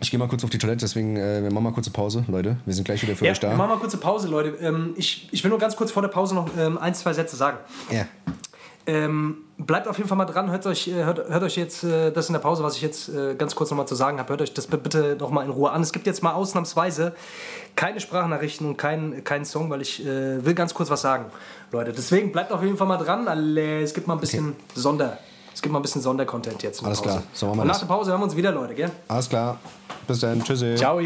[0.00, 2.56] ich gehe mal kurz auf die Toilette, deswegen äh, wir machen mal kurze Pause, Leute.
[2.64, 3.50] Wir sind gleich wieder für ja, euch da.
[3.50, 4.56] Wir machen mal kurze Pause, Leute.
[4.60, 7.36] Ähm, ich, ich will nur ganz kurz vor der Pause noch ähm, ein, zwei Sätze
[7.36, 7.58] sagen.
[7.90, 8.06] Ja.
[8.86, 12.10] Ähm, bleibt auf jeden Fall mal dran, hört euch, äh, hört, hört euch jetzt äh,
[12.10, 14.40] das in der Pause, was ich jetzt äh, ganz kurz nochmal zu sagen habe, hört
[14.40, 15.82] euch das bitte nochmal in Ruhe an.
[15.82, 17.14] Es gibt jetzt mal ausnahmsweise
[17.76, 21.26] keine Sprachnachrichten und keinen kein Song, weil ich äh, will ganz kurz was sagen,
[21.72, 21.92] Leute.
[21.92, 23.26] Deswegen bleibt auf jeden Fall mal dran.
[23.56, 24.80] Es gibt mal ein bisschen okay.
[24.80, 25.18] Sonder.
[25.52, 26.84] Es gibt mal ein bisschen Sondercontent jetzt.
[26.84, 27.22] Alles klar.
[27.32, 28.90] So, und nach der Pause hören wir uns wieder, Leute, gell?
[29.08, 29.58] Alles klar.
[30.06, 30.42] Bis dann.
[30.42, 30.76] Tschüssi.
[30.76, 31.00] Ciao.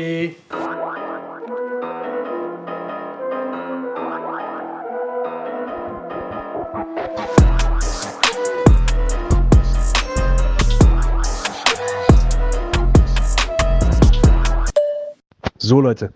[15.59, 16.13] So Leute,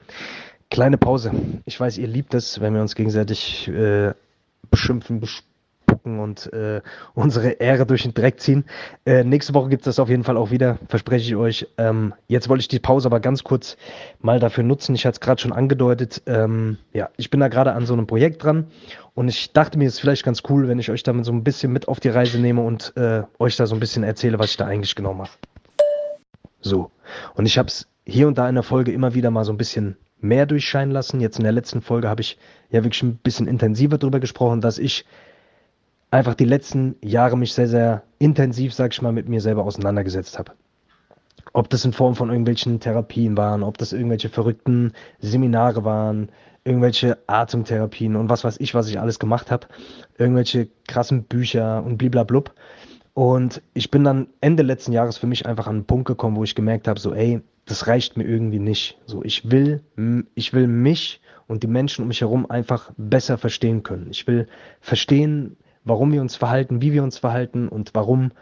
[0.71, 1.33] kleine Pause.
[1.65, 4.13] Ich weiß, ihr liebt es, wenn wir uns gegenseitig äh,
[4.71, 5.21] beschimpfen,
[6.09, 6.81] bespucken und äh,
[7.15, 8.65] unsere Ehre durch den Dreck ziehen.
[9.05, 11.67] Äh, nächste Woche gibt es das auf jeden Fall auch wieder, verspreche ich euch.
[11.77, 13.77] Ähm, jetzt wollte ich die Pause aber ganz kurz
[14.21, 14.95] mal dafür nutzen.
[14.95, 16.23] Ich hatte es gerade schon angedeutet.
[16.27, 18.67] Ähm, ja, ich bin da gerade an so einem Projekt dran
[19.15, 21.45] und ich dachte mir, es ist vielleicht ganz cool, wenn ich euch damit so ein
[21.45, 24.51] bisschen mit auf die Reise nehme und äh, euch da so ein bisschen erzähle, was
[24.51, 25.37] ich da eigentlich genau mache.
[26.61, 26.91] So.
[27.35, 29.59] Und ich habe es hier und da in der Folge immer wieder mal so ein
[29.59, 31.21] bisschen mehr durchscheinen lassen.
[31.21, 32.39] Jetzt in der letzten Folge habe ich
[32.71, 35.05] ja wirklich ein bisschen intensiver darüber gesprochen, dass ich
[36.11, 40.39] einfach die letzten Jahre mich sehr, sehr intensiv, sag ich mal, mit mir selber auseinandergesetzt
[40.39, 40.53] habe.
[41.53, 46.31] Ob das in Form von irgendwelchen Therapien waren, ob das irgendwelche verrückten Seminare waren,
[46.65, 49.67] irgendwelche Atemtherapien und was weiß ich, was ich alles gemacht habe,
[50.19, 52.53] irgendwelche krassen Bücher und bliblablub.
[53.15, 56.45] Und ich bin dann Ende letzten Jahres für mich einfach an einen Punkt gekommen, wo
[56.45, 58.99] ich gemerkt habe, so, ey, das reicht mir irgendwie nicht.
[59.07, 59.83] So, ich will,
[60.35, 64.09] ich will mich und die Menschen um mich herum einfach besser verstehen können.
[64.11, 64.47] Ich will
[64.81, 65.57] verstehen,
[65.89, 68.33] warum wir uns verhalten, wie wir uns verhalten und warum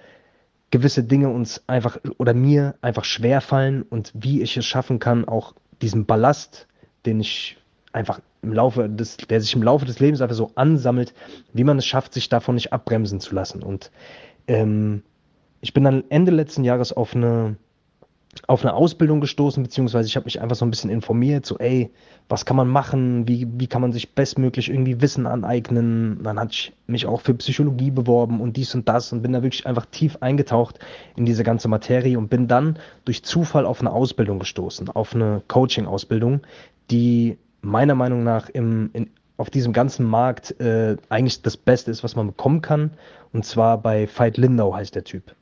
[0.70, 5.26] gewisse Dinge uns einfach oder mir einfach schwer fallen und wie ich es schaffen kann,
[5.26, 6.66] auch diesen Ballast,
[7.04, 7.56] den ich
[7.92, 11.14] einfach im Laufe des, der sich im Laufe des Lebens einfach so ansammelt,
[11.52, 13.62] wie man es schafft, sich davon nicht abbremsen zu lassen.
[13.62, 13.90] Und
[14.46, 15.02] ähm,
[15.61, 17.56] ich bin dann Ende letzten Jahres auf eine
[18.49, 21.90] auf eine Ausbildung gestoßen, beziehungsweise ich habe mich einfach so ein bisschen informiert, so ey,
[22.29, 26.20] was kann man machen, wie, wie kann man sich bestmöglich irgendwie Wissen aneignen.
[26.22, 29.42] Dann hatte ich mich auch für Psychologie beworben und dies und das und bin da
[29.42, 30.79] wirklich einfach tief eingetaucht
[31.16, 35.42] in diese ganze Materie und bin dann durch Zufall auf eine Ausbildung gestoßen, auf eine
[35.49, 36.40] Coaching-Ausbildung,
[36.90, 42.03] die meiner Meinung nach im, in, auf diesem ganzen Markt äh, eigentlich das Beste ist,
[42.03, 42.92] was man bekommen kann.
[43.33, 45.35] Und zwar bei Veit Lindau heißt der Typ.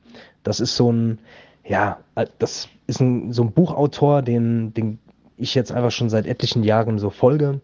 [0.43, 1.19] Das ist so ein,
[1.65, 1.99] ja,
[2.39, 4.99] das ist ein, so ein Buchautor, den, den
[5.37, 7.59] ich jetzt einfach schon seit etlichen Jahren so folge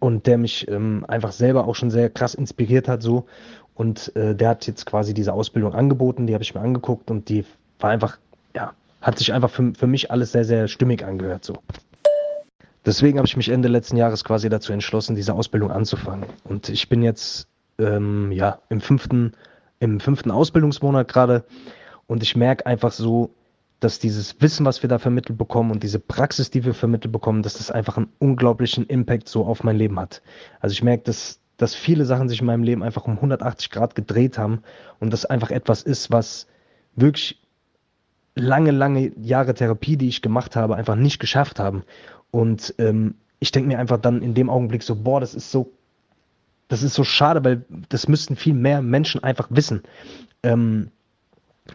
[0.00, 3.26] und der mich ähm, einfach selber auch schon sehr krass inspiriert hat so
[3.74, 7.28] und äh, der hat jetzt quasi diese Ausbildung angeboten, die habe ich mir angeguckt und
[7.28, 7.44] die
[7.78, 8.18] war einfach,
[8.54, 11.58] ja, hat sich einfach für, für mich alles sehr, sehr stimmig angehört so.
[12.86, 16.26] Deswegen habe ich mich Ende letzten Jahres quasi dazu entschlossen, diese Ausbildung anzufangen.
[16.44, 19.32] Und ich bin jetzt ähm, ja im fünften,
[19.80, 21.44] im fünften Ausbildungsmonat gerade
[22.06, 23.34] und ich merke einfach so,
[23.80, 27.42] dass dieses Wissen, was wir da vermittelt bekommen und diese Praxis, die wir vermittelt bekommen,
[27.42, 30.22] dass das einfach einen unglaublichen Impact so auf mein Leben hat.
[30.60, 33.94] Also ich merke, dass, dass viele Sachen sich in meinem Leben einfach um 180 Grad
[33.94, 34.62] gedreht haben
[34.98, 36.46] und das einfach etwas ist, was
[36.94, 37.38] wirklich
[38.34, 41.84] lange, lange Jahre Therapie, die ich gemacht habe, einfach nicht geschafft haben.
[42.30, 45.72] Und ähm, ich denke mir einfach dann in dem Augenblick so, boah, das ist so,
[46.68, 49.82] das ist so schade, weil das müssten viel mehr Menschen einfach wissen.
[50.42, 50.90] Ähm,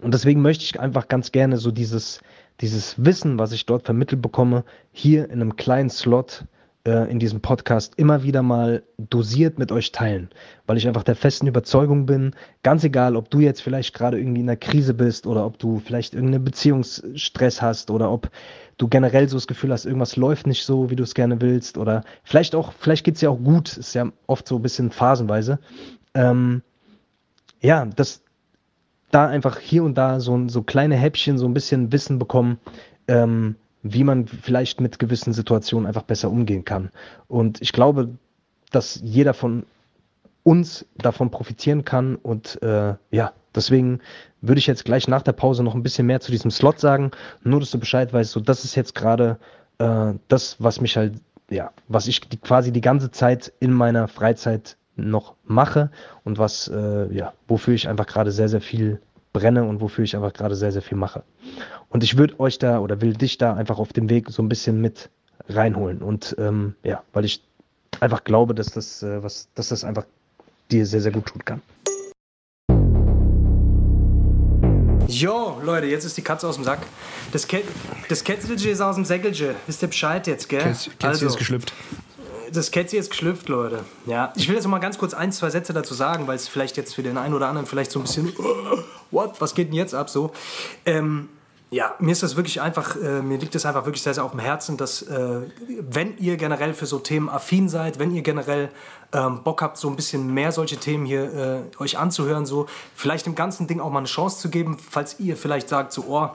[0.02, 2.22] und deswegen möchte ich einfach ganz gerne so dieses,
[2.62, 6.46] dieses Wissen, was ich dort vermittelt bekomme, hier in einem kleinen Slot
[6.86, 10.30] äh, in diesem Podcast immer wieder mal dosiert mit euch teilen,
[10.66, 14.42] weil ich einfach der festen Überzeugung bin, ganz egal, ob du jetzt vielleicht gerade irgendwie
[14.42, 18.32] in einer Krise bist oder ob du vielleicht irgendeinen Beziehungsstress hast oder ob
[18.78, 21.78] du generell so das Gefühl hast, irgendwas läuft nicht so, wie du es gerne willst
[21.78, 24.90] oder vielleicht auch, vielleicht geht es ja auch gut, ist ja oft so ein bisschen
[24.90, 25.60] phasenweise.
[26.16, 26.64] Ähm,
[27.62, 28.24] ja, das,
[29.12, 32.60] da einfach hier und da so, so kleine Häppchen, so ein bisschen Wissen bekommen,
[33.08, 36.92] ähm, wie man vielleicht mit gewissen Situationen einfach besser umgehen kann.
[37.28, 38.10] Und ich glaube,
[38.72, 39.66] dass jeder von
[40.44, 42.16] uns davon profitieren kann.
[42.16, 44.00] Und äh, ja, deswegen
[44.42, 47.12] würde ich jetzt gleich nach der Pause noch ein bisschen mehr zu diesem Slot sagen.
[47.44, 49.38] Nur, dass du Bescheid weißt, so das ist jetzt gerade
[49.78, 51.14] äh, das, was mich halt,
[51.50, 54.78] ja, was ich die, quasi die ganze Zeit in meiner Freizeit
[55.10, 55.92] noch mache
[56.24, 59.02] und was, äh, ja, wofür ich einfach gerade sehr, sehr viel
[59.34, 61.24] brenne und wofür ich einfach gerade sehr, sehr viel mache.
[61.90, 64.50] Und ich würde euch da oder will dich da einfach auf dem Weg so ein
[64.50, 65.10] bisschen mit
[65.50, 66.02] reinholen.
[66.02, 67.44] Und ähm, ja, weil ich
[68.00, 70.06] einfach glaube, dass das, äh, was, dass das einfach
[70.70, 71.62] dir sehr, sehr gut tun kann.
[75.08, 76.80] Jo, Leute, jetzt ist die Katze aus dem Sack.
[77.34, 79.56] Das, Kätzelche ist aus dem Säckelche.
[79.68, 80.62] Wisst ihr Bescheid jetzt, gell?
[80.62, 81.74] Kätzchen also, ist geschlüpft
[82.54, 83.84] das Kätzchen ist geschlüpft, Leute.
[84.06, 86.48] Ja, ich will jetzt noch mal ganz kurz ein, zwei Sätze dazu sagen, weil es
[86.48, 88.34] vielleicht jetzt für den einen oder anderen vielleicht so ein bisschen,
[89.12, 90.32] what, was geht denn jetzt ab so?
[90.86, 91.30] Ähm,
[91.74, 94.32] ja, mir ist das wirklich einfach, äh, mir liegt das einfach wirklich sehr, sehr auf
[94.32, 95.42] dem Herzen, dass äh,
[95.90, 98.70] wenn ihr generell für so Themen affin seid, wenn ihr generell
[99.14, 103.26] ähm, Bock habt, so ein bisschen mehr solche Themen hier äh, euch anzuhören, so vielleicht
[103.26, 106.30] dem ganzen Ding auch mal eine Chance zu geben, falls ihr vielleicht sagt, so, oh,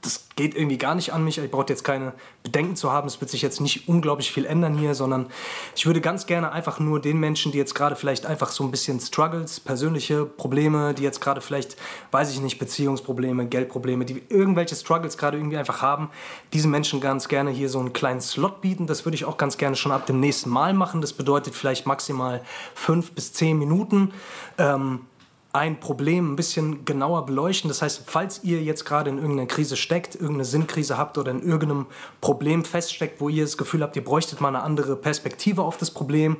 [0.00, 1.38] das geht irgendwie gar nicht an mich.
[1.38, 2.12] Ich brauche jetzt keine
[2.42, 3.06] Bedenken zu haben.
[3.06, 5.26] Es wird sich jetzt nicht unglaublich viel ändern hier, sondern
[5.74, 8.70] ich würde ganz gerne einfach nur den Menschen, die jetzt gerade vielleicht einfach so ein
[8.70, 11.76] bisschen Struggles, persönliche Probleme, die jetzt gerade vielleicht,
[12.10, 16.10] weiß ich nicht, Beziehungsprobleme, Geldprobleme, die irgendwelche Struggles gerade irgendwie einfach haben,
[16.52, 18.86] diesen Menschen ganz gerne hier so einen kleinen Slot bieten.
[18.86, 21.00] Das würde ich auch ganz gerne schon ab dem nächsten Mal machen.
[21.00, 22.42] Das bedeutet vielleicht maximal
[22.74, 24.12] fünf bis zehn Minuten.
[24.58, 25.00] Ähm,
[25.52, 27.68] ein Problem ein bisschen genauer beleuchten.
[27.68, 31.42] Das heißt, falls ihr jetzt gerade in irgendeiner Krise steckt, irgendeine Sinnkrise habt oder in
[31.42, 31.86] irgendeinem
[32.20, 35.90] Problem feststeckt, wo ihr das Gefühl habt, ihr bräuchtet mal eine andere Perspektive auf das
[35.90, 36.36] Problem,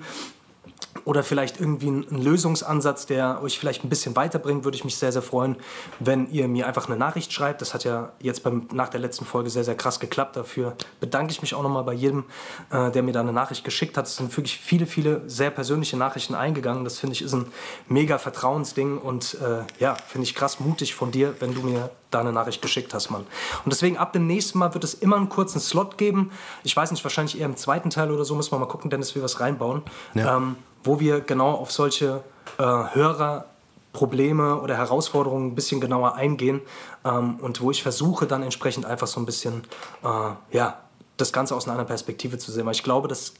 [1.05, 5.11] oder vielleicht irgendwie einen Lösungsansatz, der euch vielleicht ein bisschen weiterbringt, würde ich mich sehr,
[5.11, 5.57] sehr freuen,
[6.01, 7.63] wenn ihr mir einfach eine Nachricht schreibt.
[7.63, 10.37] Das hat ja jetzt beim, nach der letzten Folge sehr, sehr krass geklappt.
[10.37, 12.25] Dafür bedanke ich mich auch nochmal bei jedem,
[12.71, 14.07] äh, der mir da eine Nachricht geschickt hat.
[14.07, 16.85] Es sind wirklich viele, viele sehr persönliche Nachrichten eingegangen.
[16.85, 17.47] Das finde ich ist ein
[17.89, 22.21] mega Vertrauensding und äh, ja, finde ich krass mutig von dir, wenn du mir da
[22.21, 23.27] eine Nachricht geschickt hast, Mann.
[23.65, 26.31] Und deswegen ab dem nächsten Mal wird es immer einen kurzen Slot geben.
[26.65, 29.15] Ich weiß nicht, wahrscheinlich eher im zweiten Teil oder so, müssen wir mal gucken, Dennis,
[29.15, 29.83] wie wir was reinbauen.
[30.15, 30.37] Ja.
[30.37, 32.23] Ähm, wo wir genau auf solche
[32.59, 36.61] äh, Hörerprobleme oder Herausforderungen ein bisschen genauer eingehen
[37.05, 39.65] ähm, und wo ich versuche dann entsprechend einfach so ein bisschen,
[40.03, 40.79] äh, ja,
[41.17, 42.65] das Ganze aus einer anderen Perspektive zu sehen.
[42.65, 43.35] Weil ich glaube, dass,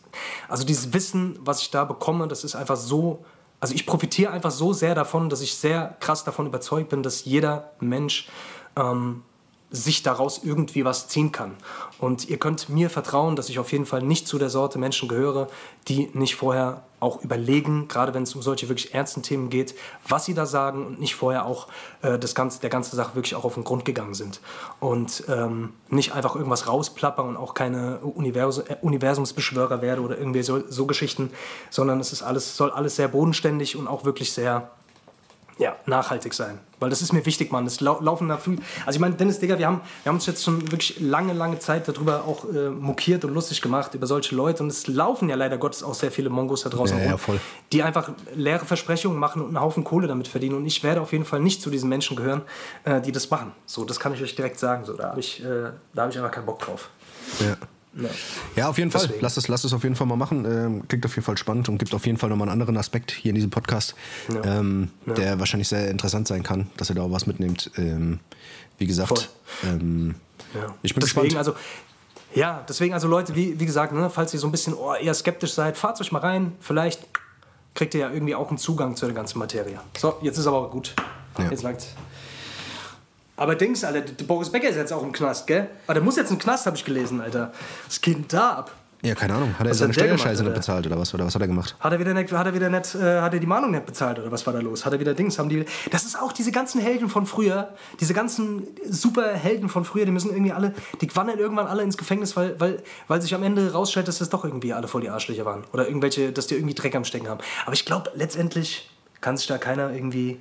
[0.49, 3.25] also dieses Wissen, was ich da bekomme, das ist einfach so,
[3.61, 7.25] also ich profitiere einfach so sehr davon, dass ich sehr krass davon überzeugt bin, dass
[7.25, 8.29] jeder Mensch
[8.77, 9.23] ähm,
[9.71, 11.55] sich daraus irgendwie was ziehen kann.
[11.99, 15.09] Und ihr könnt mir vertrauen, dass ich auf jeden Fall nicht zu der Sorte Menschen
[15.09, 15.49] gehöre,
[15.89, 19.75] die nicht vorher auch überlegen, gerade wenn es um solche wirklich ernsten Themen geht,
[20.09, 21.69] was sie da sagen und nicht vorher auch
[22.03, 24.41] äh, das ganze, der ganze Sache wirklich auch auf den Grund gegangen sind.
[24.81, 30.43] Und ähm, nicht einfach irgendwas rausplappern und auch keine Univers äh, Universumsbeschwörer werde oder irgendwie
[30.43, 31.31] so, so Geschichten,
[31.71, 34.71] sondern es ist alles, soll alles sehr bodenständig und auch wirklich sehr
[35.59, 36.59] ja, nachhaltig sein.
[36.81, 37.69] Weil das ist mir wichtig, Mann.
[37.81, 38.61] Lau laufen da viel.
[38.87, 41.59] Also ich meine, Dennis, Digga, wir haben, wir haben uns jetzt schon wirklich lange, lange
[41.59, 44.63] Zeit darüber auch äh, mokiert und lustig gemacht über solche Leute.
[44.63, 47.19] Und es laufen ja leider Gottes auch sehr viele Mongos da draußen Ja, ja, rum,
[47.19, 47.41] voll.
[47.73, 50.57] die einfach leere Versprechungen machen und einen Haufen Kohle damit verdienen.
[50.57, 52.43] Und ich werde auf jeden Fall nicht zu diesen Menschen gehören,
[52.85, 53.51] äh, die das machen.
[53.67, 54.85] So, das kann ich euch direkt sagen.
[54.85, 56.91] So, da habe ich, äh, da hab ich einfach keinen Bock drauf.
[57.41, 57.57] Ja.
[58.01, 58.09] Ja.
[58.57, 59.03] Ja, auf jeden Fall.
[59.03, 59.21] Deswegen.
[59.23, 60.45] Lass es, lass es auf jeden Fall mal machen.
[60.45, 63.11] Ähm, klingt auf jeden Fall spannend und gibt auf jeden Fall nochmal einen anderen Aspekt
[63.11, 63.95] hier in diesem Podcast,
[64.33, 64.59] Ja.
[64.61, 67.71] ähm, der wahrscheinlich sehr interessant sein kann, dass ihr da auch was mitnehmt.
[67.77, 68.21] Ähm,
[68.79, 69.31] wie gesagt,
[69.65, 70.15] ähm,
[70.55, 70.75] Ja.
[70.83, 71.37] ich bin deswegen, gespannt.
[71.37, 71.55] also
[72.35, 75.15] ja, deswegen also Leute, wie, wie gesagt, ne, falls ihr so ein bisschen oh, eher
[75.15, 76.53] skeptisch seid, fahrt euch mal rein.
[76.61, 77.07] Vielleicht
[77.75, 79.81] kriegt ihr ja irgendwie auch einen Zugang zu der ganzen Materie.
[79.97, 80.95] So, jetzt ist aber gut.
[81.39, 81.51] Ja.
[81.51, 81.89] Jetzt langt's.
[83.39, 85.69] Aber Dings, Alter, der Boris Becker ist jetzt auch im Knast, gell?
[85.87, 87.53] Aber der muss jetzt im Knast, habe ich gelesen, Alter.
[87.87, 88.73] Was geht denn da ab?
[89.03, 89.55] ja, keine Ahnung.
[89.57, 91.15] Hat er Was seine Steuerscheiße nicht bezahlt oder was?
[91.15, 91.77] Oder was hat er gemacht?
[91.79, 94.19] Hat er wieder nicht, hat er wieder nicht, äh, hat er die Mahnung nicht bezahlt
[94.19, 94.85] oder was war da los?
[94.85, 98.13] Hat er wieder Dings, haben die, das ist auch diese ganzen Helden von früher, diese
[98.13, 102.59] ganzen Superhelden von früher, die müssen irgendwie alle, die wandern irgendwann alle ins Gefängnis, weil,
[102.59, 105.63] weil, weil sich am Ende rausstellt, dass das doch irgendwie alle voll die Arschlöcher waren
[105.73, 107.41] oder irgendwelche, dass die irgendwie Dreck am Stecken haben.
[107.67, 110.41] Aber ich glaube, letztendlich kann sich da keiner irgendwie,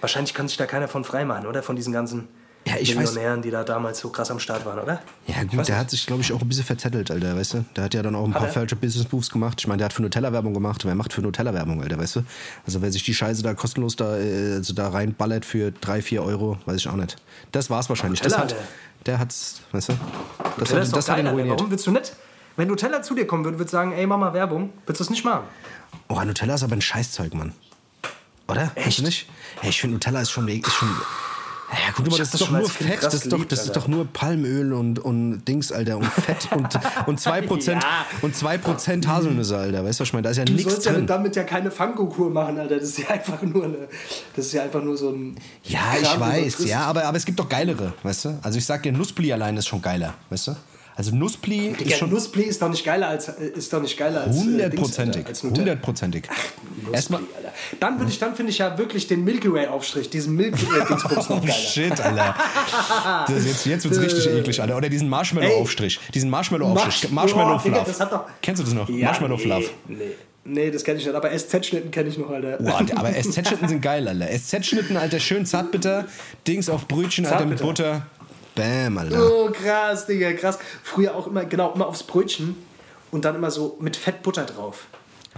[0.00, 1.62] wahrscheinlich kann sich da keiner von freimachen, oder?
[1.62, 2.28] Von diesen ganzen
[2.66, 5.00] Ja, ich weiß- Millionären, die da damals so krass am Start waren, oder?
[5.28, 7.64] Ja, gut, der hat sich, glaube ich, auch ein bisschen verzettelt, Alter, weißt du?
[7.76, 8.52] Der hat ja dann auch ein Hat paar er?
[8.52, 9.58] falsche Business Moves gemacht.
[9.60, 10.84] Ich meine, der hat für Nutella Werbung gemacht.
[10.84, 12.22] Wer macht für Nutella Werbung, Alter, weißt du?
[12.66, 16.22] Also, wer sich die Scheiße da kostenlos da, äh, also da reinballert für 3, 4
[16.24, 17.16] Euro, weiß ich auch nicht.
[17.52, 18.20] Das war's wahrscheinlich.
[18.20, 18.68] Das Nutella, hat, Alter.
[19.06, 19.92] der hat's, weißt du?
[19.92, 21.58] Das, Nutella hat, das hat ihn geil, ruiniert.
[21.60, 22.16] Warum willst du nicht?
[22.56, 25.10] Wenn Nutella zu dir kommen würde, würde sagen, ey, mach mal Werbung, willst du das
[25.10, 25.44] nicht machen?
[26.08, 27.52] Oh, Nutella ist aber ein Scheißzeug, Mann.
[28.48, 28.72] Oder?
[28.74, 28.98] Echt?
[28.98, 29.26] du nicht?
[29.60, 30.88] Hey, ich finde Nutella ist schon, ist schon
[31.68, 34.06] ja, guck mal, das ist doch nur Fett, das ist doch, das ist doch nur
[34.06, 36.68] Palmöl und, und Dings, Alter, und Fett und,
[37.06, 37.80] und 2%, Ja.
[38.22, 39.84] und 2% Haselnüsse, Alter.
[39.84, 40.22] Weißt du, was ich meine?
[40.22, 42.76] Da ist ja Du nichts sollst ja damit ja keine Fango-Kur machen, Alter.
[42.78, 43.88] Das ist ja einfach nur eine,
[44.36, 45.36] das ist ja einfach nur so ein.
[45.64, 48.38] Ja, Kram, ich du weiß, ja, aber, aber es gibt doch geilere, weißt du?
[48.42, 50.56] Also ich sag dir, Nusspli allein ist schon geiler, weißt du?
[50.98, 53.98] Also Nusspli ist Digga, schon Nusspli ist doch nicht geiler als äh, ist doch nicht
[53.98, 55.56] geiler als äh, hundertprozentig, Nutella.
[55.58, 56.24] hundertprozentig.
[56.90, 57.52] Erstmal, Alter.
[57.80, 60.86] Dann würde ich, dann finde ich ja wirklich den Milky Way Aufstrich, diesen Milky Way
[60.88, 61.52] Dingsbums noch oh geiler.
[61.52, 62.34] shit, Alter.
[63.28, 64.74] Das ist jetzt jetzt wird's richtig eklig, Alter.
[64.76, 67.88] Oder diesen Marshmallow-Aufstrich, diesen Marshmallow-Aufstrich, Marsh- Marshmallow Boah, Digga, Fluff.
[67.88, 68.88] das hat doch- Kennst du das noch?
[68.88, 69.70] Marshmallow Fluff.
[69.88, 69.96] Nee,
[70.44, 72.56] nee das kenne ich nicht, aber SZ-Schnitten kenne ich noch, Alter.
[72.56, 74.28] Boah, aber SZ-Schnitten sind geil, Alter.
[74.38, 76.06] SZ-Schnitten, Alter, schön zartbitter.
[76.46, 77.60] Dings auf Brötchen, Alter, mit.
[77.60, 78.06] Butter.
[78.56, 79.22] Bam, Alter.
[79.22, 80.58] Oh, krass, Digga, krass.
[80.82, 82.56] Früher auch immer, genau, immer aufs Brötchen
[83.12, 84.86] und dann immer so mit Fett Butter drauf.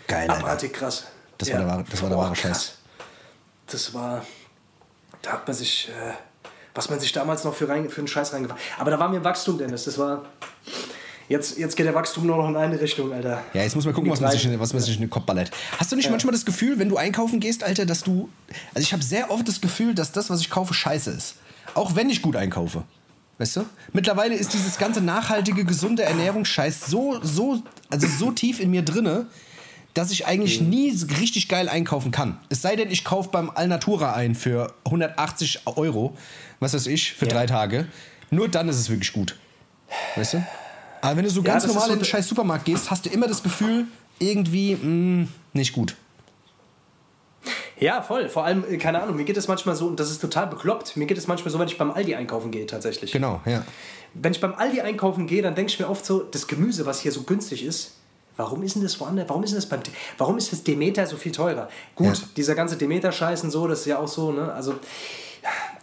[0.07, 0.43] Geil, Alter.
[0.45, 1.05] Abartig krass.
[1.37, 2.41] Das war der wahre- das war der wahre krass.
[2.41, 2.73] Scheiß.
[3.67, 4.25] Das war,
[5.21, 6.13] da hat man sich, äh,
[6.75, 9.23] was man sich damals noch für, rein, für einen Scheiß reingefahren Aber da war mir
[9.23, 9.85] Wachstum, Dennis.
[9.85, 10.25] Das war,
[11.29, 13.43] jetzt, jetzt geht der Wachstum nur noch in eine Richtung, Alter.
[13.53, 15.25] Ja, jetzt muss man gucken, was man, sich, in- was man sich in den Kopf
[15.27, 15.51] ballert.
[15.79, 18.29] Hast du nicht manchmal das Gefühl, wenn du einkaufen gehst, Alter, dass du.
[18.75, 21.35] Also ich habe sehr oft das Gefühl, dass das, was ich kaufe, scheiße ist.
[21.75, 22.85] Auch wenn ich gut einkaufe.
[23.39, 23.65] Weißt du?
[23.93, 29.27] Mittlerweile ist dieses ganze nachhaltige, gesunde Ernährungsscheiß so, so, also so tief in mir drinne,
[29.95, 32.39] dass ich eigentlich nie so richtig geil einkaufen kann.
[32.49, 36.17] Es sei denn, ich kaufe beim Alnatura ein für 180 Euro,
[36.61, 37.33] was weiß ich, für Ja.
[37.33, 37.87] drei Tage.
[38.31, 39.37] Nur dann ist es wirklich gut.
[40.17, 40.45] Weißt du?
[41.01, 43.07] Aber wenn du so Ja, ganz normal so in den de- scheiß Supermarkt gehst, hast
[43.07, 43.87] du immer das Gefühl,
[44.19, 45.95] irgendwie mh, nicht gut.
[47.81, 48.29] Ja, voll.
[48.29, 50.97] Vor allem, äh, keine Ahnung, mir geht es manchmal so, und das ist total bekloppt,
[50.97, 53.13] mir geht es manchmal so, wenn ich beim Aldi einkaufen gehe, tatsächlich.
[53.13, 53.65] Genau, ja.
[54.15, 57.01] Wenn ich beim Aldi einkaufen gehe, dann denke ich mir oft so, das Gemüse, was
[57.01, 57.93] hier so günstig ist,
[58.37, 59.81] warum ist denn das woanders, warum ist denn das beim,
[60.17, 61.69] warum ist das Demeter so viel teurer?
[61.95, 62.25] Gut, Ja.
[62.37, 64.75] dieser ganze Demeter-Scheiß und so, das ist ja auch so, ne, also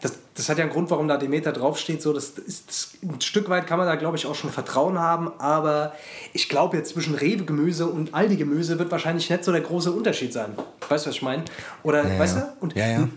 [0.01, 2.01] das, das hat ja einen Grund, warum da Demeter draufsteht.
[2.01, 4.99] So, das ist, das, ein Stück weit kann man da, glaube ich, auch schon Vertrauen
[4.99, 5.31] haben.
[5.39, 5.93] Aber
[6.33, 10.51] ich glaube, jetzt zwischen Rewe-Gemüse und Aldi-Gemüse wird wahrscheinlich nicht so der große Unterschied sein.
[10.87, 11.43] Weißt du, was ich meine?
[11.83, 12.53] Oder, Ja, weißt du?
[12.59, 13.07] Und Ja, ja.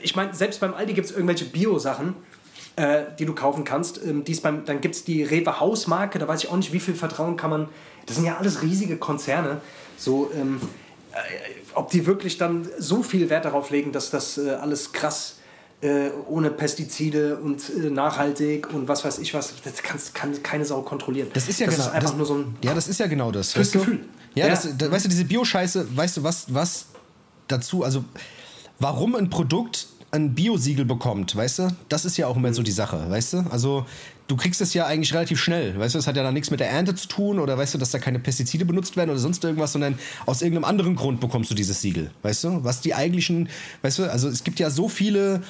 [0.00, 2.14] ich meine, selbst beim Aldi gibt es irgendwelche Bio-Sachen,
[2.76, 4.00] äh, die du kaufen kannst.
[4.04, 6.80] Ähm, die's beim, dann gibt es die Rewe Hausmarke, da weiß ich auch nicht, wie
[6.80, 7.68] viel Vertrauen kann man.
[8.06, 9.60] Das sind ja alles riesige Konzerne.
[9.96, 10.60] So, ähm,
[11.12, 11.16] äh,
[11.74, 15.37] ob die wirklich dann so viel Wert darauf legen, dass das äh, alles krass
[15.80, 20.64] äh, ohne Pestizide und äh, nachhaltig und was weiß ich was, das kannst, kann keine
[20.64, 21.28] Sau kontrollieren.
[21.32, 22.56] Das ist ja das genau ist einfach das, nur so ein.
[22.62, 23.52] Ja, das ist ja genau das.
[23.52, 23.70] Fürs?
[23.70, 24.00] Gefühl.
[24.34, 24.50] Ja, Ja.
[24.50, 26.86] Das, da, weißt du, diese Bio-Scheiße, weißt du, was, was
[27.46, 28.04] dazu, also
[28.78, 32.72] warum ein Produkt ein Biosiegel bekommt, weißt du, das ist ja auch immer so die
[32.72, 33.38] Sache, weißt du?
[33.50, 33.86] Also
[34.28, 36.60] du kriegst es ja eigentlich relativ schnell, weißt du, das hat ja dann nichts mit
[36.60, 39.42] der Ernte zu tun oder weißt du, dass da keine Pestizide benutzt werden oder sonst
[39.42, 42.64] irgendwas, sondern aus irgendeinem anderen Grund bekommst du dieses Siegel, weißt du?
[42.64, 43.48] Was die eigentlichen,
[43.82, 45.42] weißt du, also es gibt ja so viele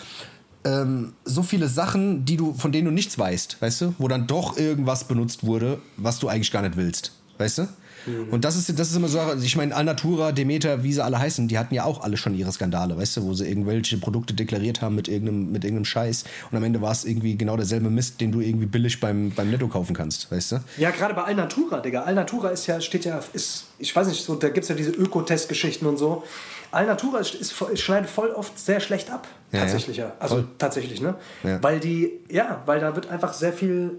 [0.64, 4.26] ähm, so viele Sachen, die du, von denen du nichts weißt, weißt du, wo dann
[4.26, 7.68] doch irgendwas benutzt wurde, was du eigentlich gar nicht willst, weißt du?
[8.06, 8.28] Mhm.
[8.30, 11.48] Und das ist, das ist immer so, ich meine, Alnatura, Demeter, wie sie alle heißen,
[11.48, 14.82] die hatten ja auch alle schon ihre Skandale, weißt du, wo sie irgendwelche Produkte deklariert
[14.82, 18.20] haben mit irgendeinem, mit irgendeinem Scheiß und am Ende war es irgendwie genau derselbe Mist,
[18.20, 20.60] den du irgendwie billig beim, beim Netto kaufen kannst, weißt du?
[20.76, 22.02] Ja, gerade bei Alnatura, Digga.
[22.02, 24.90] Alnatura ist ja, steht ja, ist, ich weiß nicht, so, da gibt es ja diese
[24.90, 26.24] Ökotest-Geschichten und so.
[26.70, 29.26] Alnatura ist, ist, schneidet voll oft sehr schlecht ab.
[29.52, 30.12] Ja, tatsächlich, ja.
[30.18, 30.48] Also voll.
[30.58, 31.14] tatsächlich, ne?
[31.42, 31.62] Ja.
[31.62, 33.98] Weil die, ja, weil da wird einfach sehr viel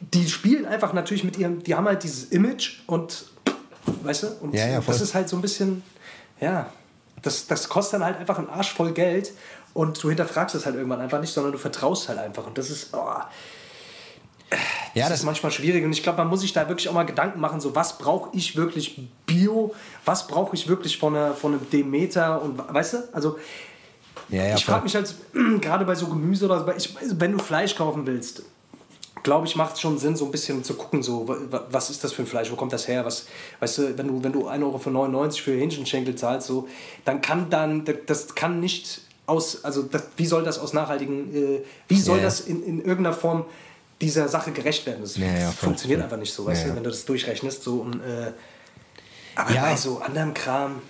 [0.00, 3.26] die spielen einfach natürlich mit ihrem, die haben halt dieses Image und,
[4.02, 5.82] weißt du, und ja, ja, das ist halt so ein bisschen,
[6.40, 6.70] ja,
[7.22, 9.32] das, das kostet dann halt einfach einen Arsch voll Geld
[9.74, 12.70] und du hinterfragst es halt irgendwann einfach nicht, sondern du vertraust halt einfach und das
[12.70, 12.96] ist, oh,
[14.94, 16.94] ja, das, das ist manchmal schwierig und ich glaube, man muss sich da wirklich auch
[16.94, 21.34] mal Gedanken machen, so was brauche ich wirklich Bio, was brauche ich wirklich von, einer,
[21.34, 23.38] von einem Demeter und weißt du, also
[24.30, 25.14] ja, ja, ich frage mich halt
[25.60, 28.42] gerade bei so Gemüse oder so, wenn du Fleisch kaufen willst,
[29.22, 31.26] glaube ich, macht es schon Sinn, so ein bisschen zu gucken, so,
[31.70, 33.04] was ist das für ein Fleisch, wo kommt das her?
[33.04, 33.26] Was,
[33.60, 36.68] weißt du, wenn du, wenn du 1,99 Euro für für Hähnchenschenkel zahlst, so,
[37.04, 41.62] dann kann dann, das kann nicht aus, also das, wie soll das aus nachhaltigen, äh,
[41.86, 43.44] wie soll ja, das in, in irgendeiner Form
[44.00, 45.02] dieser Sache gerecht werden?
[45.02, 48.00] Das, ja, ja, funktioniert einfach nicht so, weißt du, wenn du das durchrechnest, so und,
[48.00, 48.32] äh,
[49.34, 50.82] aber bei so anderem Kram,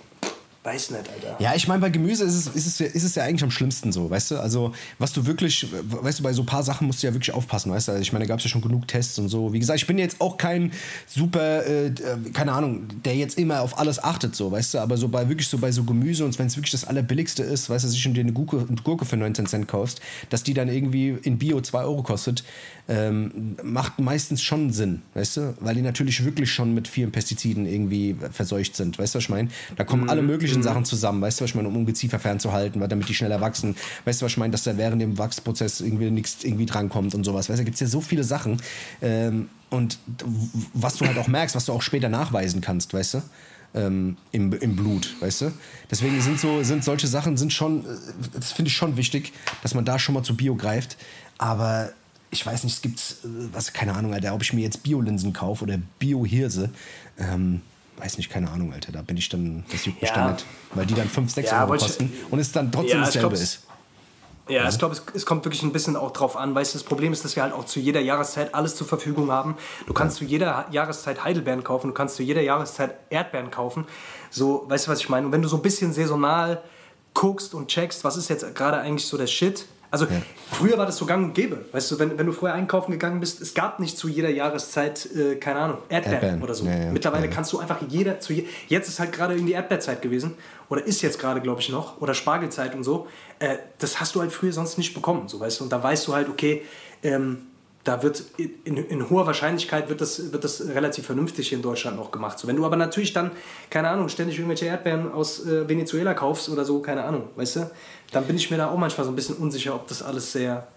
[0.61, 1.37] Weiß nicht, Alter.
[1.39, 3.93] Ja, ich meine, bei Gemüse ist es, ist, es, ist es ja eigentlich am schlimmsten
[3.93, 4.39] so, weißt du?
[4.41, 7.33] Also, was du wirklich, weißt du, bei so ein paar Sachen musst du ja wirklich
[7.33, 7.91] aufpassen, weißt du?
[7.93, 9.53] Also, ich meine, da gab es ja schon genug Tests und so.
[9.53, 10.73] Wie gesagt, ich bin jetzt auch kein
[11.07, 11.93] super, äh,
[12.33, 14.79] keine Ahnung, der jetzt immer auf alles achtet, so, weißt du?
[14.79, 17.69] Aber so bei wirklich so bei so Gemüse und wenn es wirklich das Allerbilligste ist,
[17.69, 20.67] weißt du, sich dir eine Gurke, eine Gurke für 19 Cent kaufst, dass die dann
[20.67, 22.43] irgendwie in Bio 2 Euro kostet,
[22.89, 25.53] ähm, macht meistens schon Sinn, weißt du?
[25.61, 29.29] Weil die natürlich wirklich schon mit vielen Pestiziden irgendwie verseucht sind, weißt du, was ich
[29.29, 29.49] meine?
[29.77, 30.09] Da kommen mhm.
[30.09, 30.63] alle möglichen mhm.
[30.63, 33.75] Sachen zusammen, weißt du, was ich meine, um Ungeziefer fernzuhalten, weil damit die schneller wachsen,
[34.05, 37.23] weißt du, was ich meine, dass da während dem Wachsprozess irgendwie nichts irgendwie drankommt und
[37.23, 38.61] sowas, weißt du, da gibt es ja so viele Sachen
[39.01, 39.99] ähm, und
[40.73, 43.21] was du halt auch merkst, was du auch später nachweisen kannst, weißt du?
[43.75, 45.51] Ähm, im, im Blut, weißt du?
[45.91, 47.87] Deswegen sind so, sind solche Sachen sind schon, äh,
[48.33, 49.31] das finde ich schon wichtig,
[49.61, 50.97] dass man da schon mal zu Bio greift.
[51.37, 51.91] Aber
[52.31, 55.33] ich weiß nicht, es gibt, äh, was, keine Ahnung, Alter, ob ich mir jetzt Biolinsen
[55.33, 56.71] kaufe oder Bio-Hirse.
[57.19, 57.61] Ähm,
[57.99, 58.91] weiß nicht, keine Ahnung, Alter.
[58.91, 60.15] Da bin ich dann, das juckt mich ja.
[60.15, 60.45] dann nicht.
[60.73, 63.35] Weil die dann 5, 6 ja, Euro kosten ich, und es dann trotzdem ja, dasselbe
[63.35, 63.63] ist.
[64.49, 66.55] Ja, ich glaube, es, es, kommt wirklich ein bisschen auch drauf an.
[66.55, 69.31] Weißt du, das Problem ist, dass wir halt auch zu jeder Jahreszeit alles zur Verfügung
[69.31, 69.55] haben.
[69.85, 73.85] Du kannst zu jeder Jahreszeit Heidelbeeren kaufen, du kannst zu jeder Jahreszeit Erdbeeren kaufen.
[74.31, 75.27] So, weißt du, was ich meine?
[75.27, 76.63] Und wenn du so ein bisschen saisonal
[77.13, 80.21] guckst und checkst, was ist jetzt gerade eigentlich so der Shit, also ja.
[80.51, 81.65] früher war das so gang und gäbe.
[81.71, 85.07] Weißt du, wenn, wenn du früher einkaufen gegangen bist, es gab nicht zu jeder Jahreszeit,
[85.15, 86.43] äh, keine Ahnung, Erdbeeren, Erdbeeren.
[86.43, 86.65] oder so.
[86.65, 86.91] Ja, ja.
[86.91, 90.35] Mittlerweile kannst du einfach jeder, zu je, jetzt ist halt gerade irgendwie Erdbeerzeit gewesen
[90.69, 93.07] oder ist jetzt gerade, glaube ich, noch, oder Spargelzeit und so.
[93.39, 95.63] Äh, das hast du halt früher sonst nicht bekommen, so weißt du.
[95.63, 96.63] Und da weißt du halt, okay,
[97.01, 97.47] ähm,
[97.83, 101.97] da wird in, in, hoher Wahrscheinlichkeit wird das, wird das relativ vernünftig hier in Deutschland
[101.97, 102.37] noch gemacht.
[102.37, 103.31] So, wenn du aber natürlich dann,
[103.69, 107.71] keine Ahnung, ständig irgendwelche Erdbeeren aus äh, Venezuela kaufst oder so, keine Ahnung, weißt du,
[108.11, 110.67] dann bin ich mir da auch manchmal so ein bisschen unsicher, ob das alles sehr.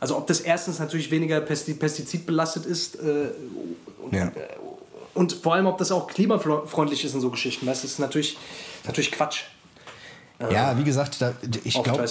[0.00, 3.30] Also ob das erstens natürlich weniger pestizidbelastet ist äh,
[4.02, 4.30] und, ja.
[5.14, 7.66] und, vor allem, ob das auch klimafreundlich ist in so Geschichten.
[7.66, 8.38] Das ist natürlich,
[8.84, 9.42] natürlich Quatsch.
[10.52, 11.34] Ja, wie gesagt, da,
[11.64, 12.04] ich glaube,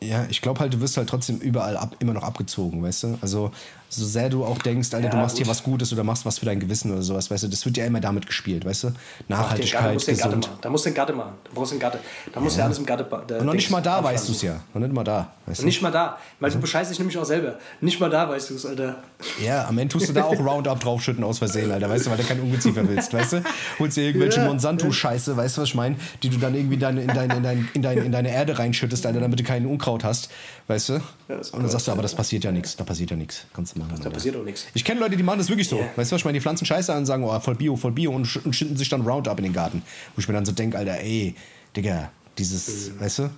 [0.00, 3.18] ja, ich glaube halt, du wirst halt trotzdem überall ab, immer noch abgezogen, weißt du?
[3.20, 3.52] Also
[3.96, 5.44] so sehr du auch denkst, Alter, ja, du machst gut.
[5.44, 7.76] hier was Gutes oder machst was für dein Gewissen oder sowas, weißt du, das wird
[7.76, 8.92] ja immer damit gespielt, weißt du?
[9.28, 10.50] Nachhaltigkeit, Ach, gesund.
[10.60, 11.32] Da musst du den Gatte machen.
[11.44, 11.98] Da brauchst du den Gatte.
[12.32, 13.06] Da musst du ja alles im Gatte.
[13.26, 14.60] Da, Und noch nicht mal da weißt du es ja.
[14.72, 15.32] Und nicht mal da.
[15.46, 15.64] Weißt du?
[15.66, 16.18] Nicht mal da.
[16.40, 16.54] Weil mhm.
[16.54, 17.58] du bescheißt dich nämlich auch selber.
[17.80, 18.96] Nicht mal da weißt du es, Alter.
[19.42, 22.18] Ja, am Ende tust du da auch Roundup draufschütten aus Versehen, Alter, weißt du, weil
[22.18, 23.44] du kein Ungeziefer willst, weißt du?
[23.78, 25.96] Holst dir irgendwelche ja, Monsanto-Scheiße, weißt du, was ich meine?
[26.22, 29.06] Die du dann irgendwie deine, in, deine, in, deine, in, deine, in deine Erde reinschüttest,
[29.06, 30.30] Alter, damit du keinen Unkraut hast,
[30.66, 30.92] weißt du?
[31.28, 32.76] Ja, und dann sagst du, aber das passiert ja nichts.
[32.76, 33.46] Da passiert ja nichts.
[33.54, 34.02] Kannst du machen.
[34.02, 34.66] Da passiert auch nichts.
[34.74, 35.76] Ich kenne Leute, die machen das wirklich so.
[35.76, 35.90] Yeah.
[35.96, 37.92] Weißt du was, ich meine, die pflanzen Scheiße an und sagen, oh, voll Bio, voll
[37.92, 39.82] Bio und, sch und schinden sich dann Roundup in den Garten.
[40.14, 41.34] Wo ich mir dann so denke, Alter, ey,
[41.76, 43.00] Digga, dieses, mhm.
[43.00, 43.30] weißt du?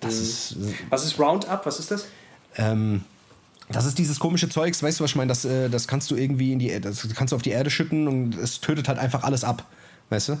[0.00, 0.22] Das mhm.
[0.22, 0.52] ist.
[0.52, 1.64] Äh, was ist Roundup?
[1.64, 2.06] Was ist das?
[2.56, 3.04] Ähm,
[3.68, 5.28] das ist dieses komische Zeugs, weißt du, was ich meine?
[5.28, 8.06] Das, äh, das kannst du irgendwie in die das kannst du auf die Erde schütten
[8.06, 9.66] und es tötet halt einfach alles ab.
[10.10, 10.38] Weißt du?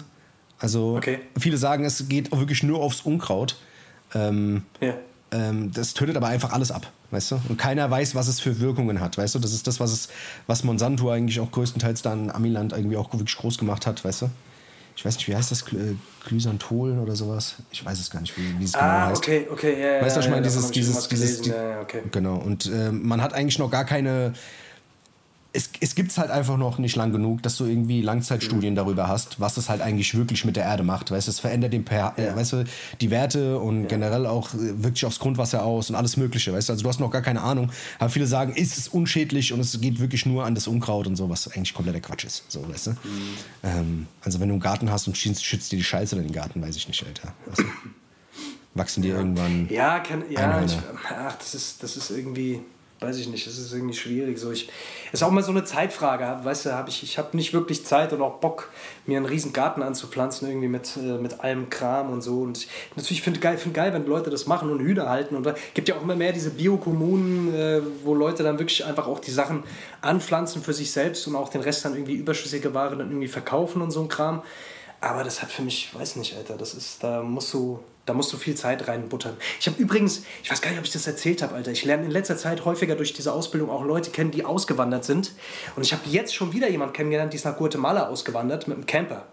[0.58, 1.18] Also okay.
[1.38, 3.56] viele sagen, es geht wirklich nur aufs Unkraut.
[4.14, 4.94] Ähm, ja.
[5.32, 7.40] Ähm, das tötet aber einfach alles ab weißt du?
[7.48, 9.38] Und keiner weiß, was es für Wirkungen hat, weißt du?
[9.38, 10.08] Das ist das, was es,
[10.48, 14.30] was Monsanto eigentlich auch größtenteils dann Amiland irgendwie auch wirklich groß gemacht hat, weißt du?
[14.96, 15.64] ich weiß nicht, wie heißt das,
[16.24, 17.56] Glysantol oder sowas?
[17.70, 19.18] Ich weiß es gar nicht, wie, wie es genau Ah, heißt.
[19.22, 20.02] okay, okay, ja, ja.
[20.02, 20.46] Weißt du, was ich meine?
[20.46, 22.00] davon Dieses, dieses, dieses, die, ja, ja, okay.
[22.10, 22.36] Genau.
[22.36, 24.32] Und äh, man hat eigentlich noch gar keine.
[25.56, 28.76] Es, es gibt es halt einfach noch nicht lang genug, dass du irgendwie Langzeitstudien Mhm.
[28.76, 31.10] darüber hast, was es halt eigentlich wirklich mit der Erde macht.
[31.10, 32.64] Weißt du, es verändert den pH, äh, weißt du,
[33.00, 36.52] die Werte und generell auch äh, wirkt sich aufs Grundwasser aus und alles Mögliche.
[36.52, 37.70] Weißt du, also du hast noch gar keine Ahnung.
[37.98, 41.16] Aber viele sagen, ist es unschädlich und es geht wirklich nur an das Unkraut und
[41.16, 42.44] so, was eigentlich kompletter Quatsch ist.
[42.48, 42.90] So, weißt du?
[42.90, 42.96] Mhm.
[43.62, 46.32] Ähm, also wenn du einen Garten hast und schießt, schützt dir die Scheiße in den
[46.32, 47.32] Garten, weiß ich nicht, Alter.
[47.46, 47.64] Weißt du?
[48.74, 49.68] Wachsen dir irgendwann.
[49.70, 50.76] Ja, kann, ja ich,
[51.08, 52.60] ach, das ist, das ist irgendwie,
[53.00, 54.38] weiß ich nicht, das ist irgendwie schwierig.
[54.38, 54.70] So, ich,
[55.12, 58.12] ist auch mal so eine Zeitfrage, weißt du, hab ich, ich habe nicht wirklich Zeit
[58.12, 58.70] und auch Bock,
[59.04, 62.40] mir einen riesen Garten anzupflanzen, irgendwie mit, äh, mit allem Kram und so.
[62.40, 65.36] Und ich, natürlich finde geil, find geil, wenn Leute das machen und Hühner halten.
[65.36, 69.06] Und es gibt ja auch immer mehr diese Biokommunen, äh, wo Leute dann wirklich einfach
[69.06, 69.62] auch die Sachen
[70.00, 73.82] anpflanzen für sich selbst und auch den Rest dann irgendwie überschüssige Ware dann irgendwie verkaufen
[73.82, 74.42] und so ein Kram.
[75.00, 78.32] Aber das hat für mich, weiß nicht, Alter, das ist, da musst du, da musst
[78.32, 79.36] du viel Zeit reinbuttern.
[79.60, 81.70] Ich habe übrigens, ich weiß gar nicht, ob ich das erzählt habe, Alter.
[81.70, 85.32] Ich lerne in letzter Zeit häufiger durch diese Ausbildung auch Leute kennen, die ausgewandert sind.
[85.76, 88.86] Und ich habe jetzt schon wieder jemanden kennengelernt, die ist nach Guatemala ausgewandert mit einem
[88.86, 89.26] Camper.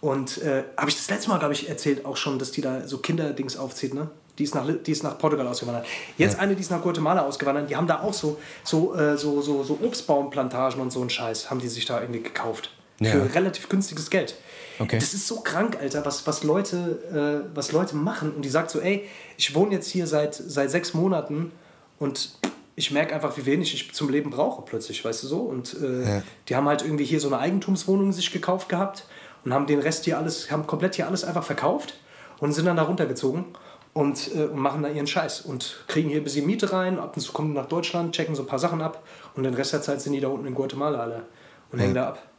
[0.00, 2.86] Und äh, habe ich das letzte Mal, glaube ich, erzählt auch schon, dass die da
[2.86, 4.10] so Kinderdings aufzieht, ne?
[4.38, 5.84] Die ist, nach, die ist nach Portugal ausgewandert.
[6.16, 7.68] Jetzt eine, die ist nach Guatemala ausgewandert.
[7.68, 11.50] Die haben da auch so, so, äh, so, so, so Obstbaumplantagen und so einen Scheiß,
[11.50, 12.70] haben die sich da irgendwie gekauft.
[13.00, 13.10] Ja.
[13.10, 14.36] Für relativ günstiges Geld.
[14.80, 14.98] Okay.
[14.98, 18.32] Das ist so krank, Alter, was, was, Leute, äh, was Leute machen.
[18.32, 19.06] Und die sagt so, ey,
[19.36, 21.52] ich wohne jetzt hier seit, seit sechs Monaten
[21.98, 22.38] und
[22.76, 25.40] ich merke einfach, wie wenig ich zum Leben brauche plötzlich, weißt du so.
[25.40, 26.22] Und äh, Ja.
[26.48, 29.04] die haben halt irgendwie hier so eine Eigentumswohnung sich gekauft gehabt
[29.44, 31.94] und haben den Rest hier alles, haben komplett hier alles einfach verkauft
[32.38, 33.44] und sind dann da runtergezogen
[33.92, 36.98] und, äh, und machen da ihren Scheiß und kriegen hier ein bisschen Miete rein.
[36.98, 39.02] Ab und zu kommen die nach Deutschland, checken so ein paar Sachen ab
[39.36, 41.22] und den Rest der Zeit sind die da unten in Guatemala alle
[41.70, 42.29] und hängen da ab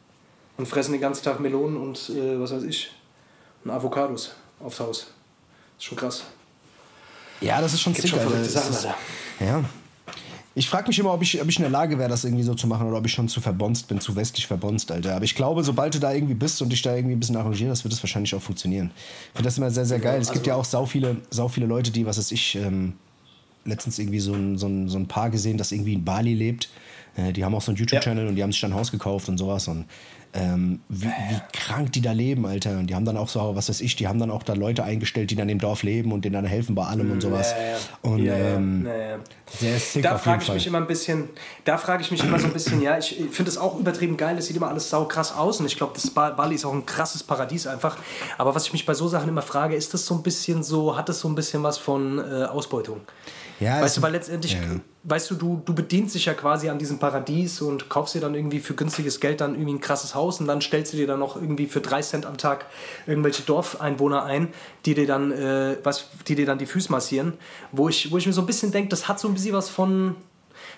[0.62, 2.92] und fressen den ganzen Tag Melonen und äh, was weiß ich
[3.66, 5.08] und Avocados aufs Haus.
[5.78, 6.24] ist schon krass.
[7.42, 8.96] Ja, das ist schon verrückte Das Sachen, Alter.
[9.40, 9.64] ja.
[10.54, 12.54] Ich frage mich immer, ob ich, ob ich in der Lage wäre, das irgendwie so
[12.54, 15.16] zu machen oder ob ich schon zu verbonst bin, zu westlich verbonst, Alter.
[15.16, 17.84] Aber ich glaube, sobald du da irgendwie bist und dich da irgendwie ein bisschen arrangierst,
[17.84, 18.92] wird das wahrscheinlich auch funktionieren.
[18.96, 20.22] Ich finde das immer sehr, sehr geil.
[20.22, 22.94] Es gibt also- ja auch sau viele, sau viele Leute, die, was weiß ich, ähm,
[23.66, 26.70] letztens irgendwie so ein, so, ein, so ein Paar gesehen, das irgendwie in Bali lebt.
[27.16, 29.30] Äh, die haben auch so einen YouTube-Channel und die haben sich dann ein Haus gekauft
[29.30, 29.68] und sowas.
[29.68, 29.86] Und
[30.34, 32.78] ähm, wie, wie krank die da leben, Alter.
[32.78, 34.84] Und die haben dann auch so, was weiß ich, die haben dann auch da Leute
[34.84, 37.52] eingestellt, die dann im Dorf leben und denen dann helfen bei allem und sowas.
[37.52, 38.12] Ja, ja.
[38.14, 38.88] Und Ja, ähm,
[39.60, 40.56] sehr sick Da auf jeden frage ich Fall.
[40.56, 41.30] mich immer ein bisschen,
[41.66, 44.38] da frage ich mich immer so ein bisschen, ja, ich finde es auch übertrieben geil,
[44.38, 46.74] es sieht immer alles sau krass aus und ich glaube, das Ba- Bali ist auch
[46.74, 47.98] ein krasses Paradies einfach.
[48.38, 50.96] Aber was ich mich bei so Sachen immer frage, ist das so ein bisschen so,
[50.96, 53.02] hat das so ein bisschen was von äh, Ausbeutung?
[53.62, 54.60] Ja, weißt du, weil letztendlich, ja.
[55.04, 58.34] weißt du, du, du bedienst dich ja quasi an diesem Paradies und kaufst dir dann
[58.34, 61.20] irgendwie für günstiges Geld dann irgendwie ein krasses Haus und dann stellst du dir dann
[61.20, 62.66] noch irgendwie für drei Cent am Tag
[63.06, 64.48] irgendwelche Dorfeinwohner ein,
[64.86, 67.34] die dir dann, äh, was, die dir dann die Füße massieren.
[67.72, 69.70] Wo ich, wo ich mir so ein bisschen denke, das hat so ein bisschen was
[69.70, 70.16] von,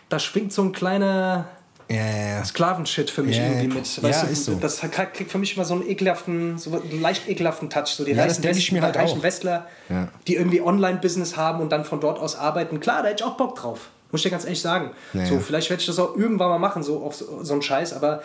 [0.09, 1.47] da schwingt so ein kleiner
[1.89, 2.45] ja, ja, ja.
[2.45, 3.73] Sklavenshit für mich Ja, irgendwie ja.
[3.75, 3.97] mit.
[3.97, 4.55] Ja, Weißt du, ist so.
[4.55, 7.87] Das kriegt für mich immer so einen ekelhaften, so einen leicht ekelhaften Touch.
[7.87, 9.21] So die Ja, das reichen, ich mir halt reichen.
[9.23, 10.07] Westler, Ja.
[10.27, 12.79] die irgendwie Online-Business haben und dann von dort aus arbeiten.
[12.79, 13.89] Klar, da hätte ich auch Bock drauf.
[14.11, 14.91] Muss ich dir ganz ehrlich sagen.
[15.13, 15.39] Ja, so, ja.
[15.39, 18.23] vielleicht werde ich das auch irgendwann mal machen, so auf so, so einen Scheiß, aber.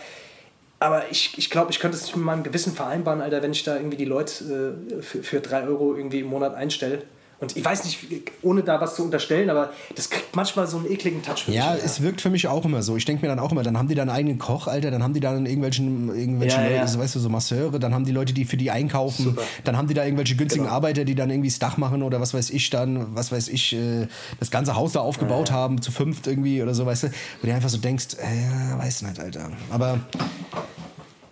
[0.81, 3.65] Aber ich, ich glaube, ich könnte es nicht mit meinem Gewissen vereinbaren, Alter, wenn ich
[3.65, 7.03] da irgendwie die Leute äh, für, für drei Euro irgendwie im Monat einstelle.
[7.41, 7.99] Und ich weiß nicht,
[8.43, 11.75] ohne da was zu unterstellen, aber das kriegt manchmal so einen ekligen Touch für Ja,
[11.75, 11.85] mich.
[11.85, 12.97] es wirkt für mich auch immer so.
[12.97, 15.05] Ich denke mir dann auch immer, dann haben die da einen eigenen Koch, Alter, dann
[15.05, 16.77] haben die da dann irgendwelchen, irgendwelchen Ja, ja.
[16.81, 19.43] Leute, so, weißt du, so Masseure, dann haben die Leute, die für die einkaufen, Super.
[19.63, 20.75] dann haben die da irgendwelche günstigen Genau.
[20.75, 23.73] Arbeiter, die dann irgendwie das Dach machen oder was weiß ich dann, was weiß ich,
[23.73, 24.09] äh,
[24.41, 27.07] das ganze Haus da aufgebaut haben, zu fünft irgendwie oder so, weißt du,
[27.41, 29.53] wo du einfach so denkst, äh, weiß nicht, Alter.
[29.71, 30.01] Aber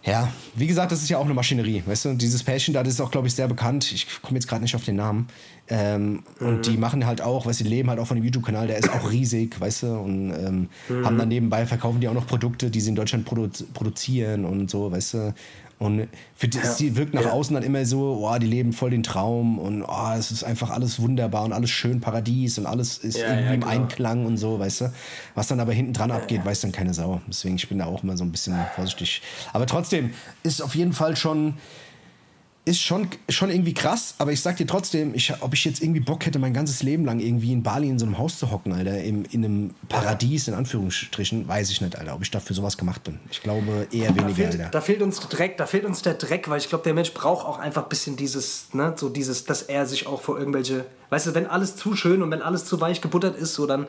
[0.07, 2.09] ja, wie gesagt, das ist ja auch eine Maschinerie, weißt du?
[2.11, 3.91] Und dieses Pärchen da, das ist auch, glaube ich, sehr bekannt.
[3.93, 5.27] Ich komme jetzt gerade nicht auf den Namen.
[5.69, 8.69] Ähm, Und die machen halt auch, weißt du, die leben halt auch von dem YouTube-Kanal,
[8.69, 9.87] der ist auch riesig, weißt du?
[9.99, 10.69] Und ähm,
[11.05, 14.71] haben dann nebenbei, verkaufen die auch noch Produkte, die sie in Deutschland produ produzieren und
[14.71, 15.35] so, weißt du?
[15.79, 17.31] Und für die, sie wirkt nach Ja.
[17.33, 20.71] außen dann immer so, oh, die leben voll den Traum und oh, es ist einfach
[20.71, 23.73] alles wunderbar und alles schön Paradies und alles ist Ja, irgendwie ja, im genau.
[23.73, 24.93] Einklang und so, weißt du?
[25.35, 27.21] Was dann aber hinten dran abgeht, weiß dann keine Sau.
[27.29, 29.21] Deswegen, ich bin da auch immer so ein bisschen vorsichtig.
[29.53, 30.13] Aber trotzdem
[30.43, 31.55] ist auf jeden Fall schon,
[32.67, 36.01] ist schon, schon irgendwie krass, aber ich sag dir trotzdem, ich, ob ich jetzt irgendwie
[36.01, 38.73] Bock hätte, mein ganzes Leben lang irgendwie in Bali in so einem Haus zu hocken,
[38.73, 42.77] Alter, im, in einem Paradies, in Anführungsstrichen, weiß ich nicht, Alter, ob ich dafür sowas
[42.77, 43.21] gemacht bin.
[43.31, 44.69] Ich glaube eher Da weniger, fehlt, Alter.
[44.71, 47.13] da fehlt uns der Dreck, da fehlt uns der Dreck, weil ich glaube, der Mensch
[47.15, 50.85] braucht auch einfach ein bisschen dieses, ne, so dieses, dass er sich auch vor irgendwelche
[51.11, 53.87] Weißt du, wenn alles zu schön und wenn alles zu weich gebuttert ist, so dann,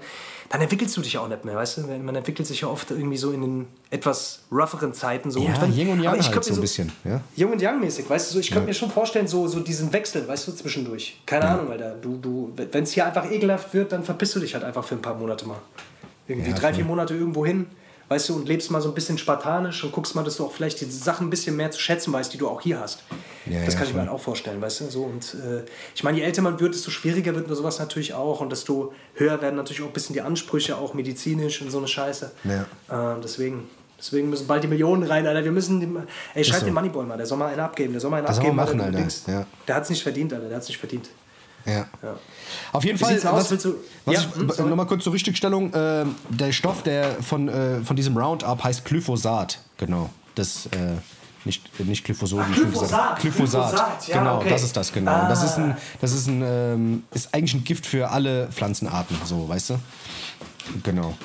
[0.50, 1.82] dann entwickelst du dich auch nicht mehr, weißt du?
[1.82, 5.40] Man entwickelt sich ja oft irgendwie so in den etwas rougheren Zeiten so.
[5.40, 7.22] Ja, und wenn, Yin und Yang ich halt so mir ein bisschen, ja.
[7.36, 9.92] Jung und Young mäßig, weißt du, so, ich könnte mir schon vorstellen, so, so diesen
[9.94, 11.20] Wechsel, weißt du, zwischendurch.
[11.26, 11.96] Keine Ahnung, Alter.
[12.02, 14.96] Du, du, wenn es hier einfach ekelhaft wird, dann verpisst du dich halt einfach für
[14.96, 15.58] ein paar Monate mal.
[16.28, 17.68] Irgendwie Ja, drei, vier Monate irgendwo hin,
[18.10, 20.52] weißt du, und lebst mal so ein bisschen spartanisch und guckst mal, dass du auch
[20.52, 23.04] vielleicht die Sachen ein bisschen mehr zu schätzen weißt, die du auch hier hast.
[23.46, 25.04] Ja, das ja, kann ich mir halt auch vorstellen, weißt du, so.
[25.04, 25.64] Und äh,
[25.96, 29.42] ich meine, je älter man wird, desto schwieriger wird sowas natürlich auch und desto höher
[29.42, 32.32] werden natürlich auch ein bisschen die Ansprüche, auch medizinisch und so eine Scheiße.
[32.44, 33.16] Ja.
[33.16, 33.68] Äh, deswegen.
[34.00, 35.44] Deswegen müssen bald die Millionen rein, Alter.
[35.44, 35.80] Wir müssen.
[35.80, 35.88] Die,
[36.36, 36.66] ey, schreib so.
[36.66, 37.18] den Moneyboy mal.
[37.18, 37.94] Der soll mal einen abgeben.
[37.94, 38.56] Der soll mal einen Das abgeben.
[38.56, 38.96] machen, Alter.
[38.96, 39.24] Dings.
[39.26, 39.44] Ja.
[39.68, 40.48] Der hat es nicht verdient, Alter.
[40.48, 41.10] Der hat es nicht verdient.
[41.68, 41.86] Ja.
[42.02, 42.16] Ja.
[42.72, 43.64] Auf jeden Wie Fall, was, was
[44.06, 48.18] Ja, ich, hm, nochmal kurz zur Richtigstellung, äh, der Stoff der von, äh, von diesem
[48.18, 50.10] Roundup heißt Glyphosat, genau.
[50.36, 50.96] Das, äh,
[51.44, 53.22] nicht, nicht Glyphosol, wie ich schon gesagt habe.
[53.22, 54.50] Glyphosat, Glyphosat, Glyphosat, ja, genau, okay.
[54.50, 55.12] das ist das, genau.
[55.12, 55.28] Ah.
[55.28, 59.48] Das ist ein, das ist ein, ähm, ist eigentlich ein Gift für alle Pflanzenarten, so,
[59.50, 59.80] weißt du?
[60.84, 61.16] Genau.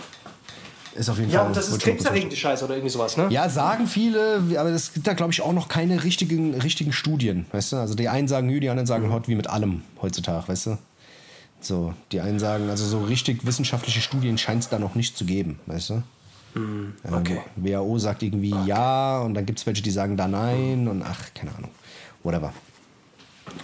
[0.94, 1.48] Ist auf jeden Ja, Fall.
[1.48, 3.26] und das ist wollte ich mal kurz krebserregend, die Scheiße, oder irgendwie sowas, ne?
[3.30, 7.46] ja, sagen viele, aber es gibt da, glaube ich, auch noch keine richtigen, richtigen Studien,
[7.52, 7.76] weißt du?
[7.76, 10.78] Also die einen sagen hü, die anderen sagen hot, wie mit allem heutzutage, weißt du?
[11.60, 15.24] So, die einen sagen, also so richtig wissenschaftliche Studien scheint es da noch nicht zu
[15.24, 16.02] geben, weißt du?
[16.56, 17.40] Ähm, okay.
[17.56, 21.32] WHO sagt irgendwie ja und dann gibt es welche, die sagen da nein und ach,
[21.34, 21.70] keine Ahnung.
[22.22, 22.52] Whatever.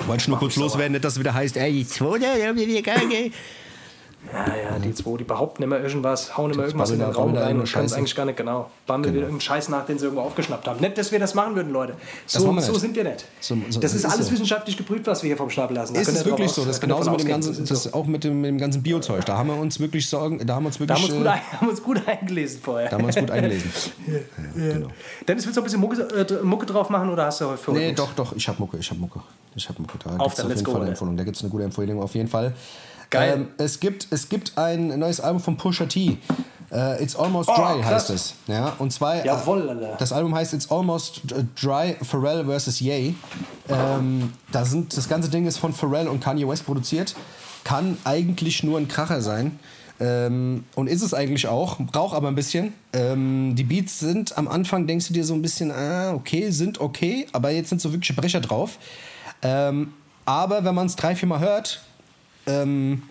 [0.06, 2.24] Wollte ich nur kurz loswerden, nicht, dass es wieder heißt, ey, die zweite,
[4.32, 7.34] Ja, ja, die zwei, die behaupten immer irgendwas, hauen immer irgendwas in den da- Raum
[7.34, 8.68] da rein und können es eigentlich gar nicht genau.
[8.86, 10.80] Bammeln wieder irgendeinen Scheiß nach, den sie irgendwo aufgeschnappt haben.
[10.80, 11.94] Nicht, dass wir das machen würden, Leute.
[12.26, 13.24] So, so sind wir nicht.
[13.40, 14.32] So- so- das ist ist alles so.
[14.32, 15.94] wissenschaftlich geprüft, was wir hier vom Stapel lassen.
[15.94, 16.62] Da Ist es wirklich so?
[16.62, 19.24] Das ist da genauso mit dem ganzen, das auch mit dem, mit dem ganzen Biozeug.
[19.24, 21.22] Da haben wir uns wirklich Sorgen, da haben wir uns Da wirklich, haben wir uns
[21.24, 22.88] gut, äh, haben wir uns gut eingelesen vorher.
[22.90, 23.70] da haben wir uns gut eingelesen.
[24.56, 24.88] ja, genau.
[25.26, 26.02] Dennis, willst du noch ein bisschen Mucke,
[26.40, 28.78] äh, Mucke drauf machen oder hast du heute für Nee, doch, doch, ich hab Mucke,
[28.78, 29.20] ich hab Mucke.
[29.54, 29.96] Ich hab Mucke.
[30.02, 30.90] Da dann, auf jeden Fall eine.
[30.90, 31.16] Empfehlung.
[31.16, 32.52] Da gibt es eine gute Empfehlung, auf jeden Fall.
[33.10, 33.32] Geil.
[33.34, 36.18] Ähm, es, gibt, es gibt ein neues Album von Pusha T.
[36.70, 38.34] Äh, It's Almost Oh, Dry heißt es.
[38.46, 39.96] Ja, und zwar, Jawohl, äh, Alter.
[39.98, 41.22] das Album heißt It's Almost
[41.60, 42.80] Dry, Pharrell vs.
[42.80, 43.14] Ye.
[43.70, 47.14] Ähm, da sind, das ganze Ding ist von Pharrell und Kanye West produziert.
[47.64, 49.58] Kann eigentlich nur ein Kracher sein.
[50.00, 52.72] Ähm, und ist es eigentlich auch, braucht aber ein bisschen.
[52.92, 56.80] Ähm, die Beats sind am Anfang, denkst du dir so ein bisschen, ah, okay, sind
[56.80, 58.78] okay, aber jetzt sind so wirkliche Brecher drauf.
[59.42, 59.92] Ähm,
[60.24, 61.80] aber wenn man es drei, vier Mal hört,
[62.48, 63.02] ähm,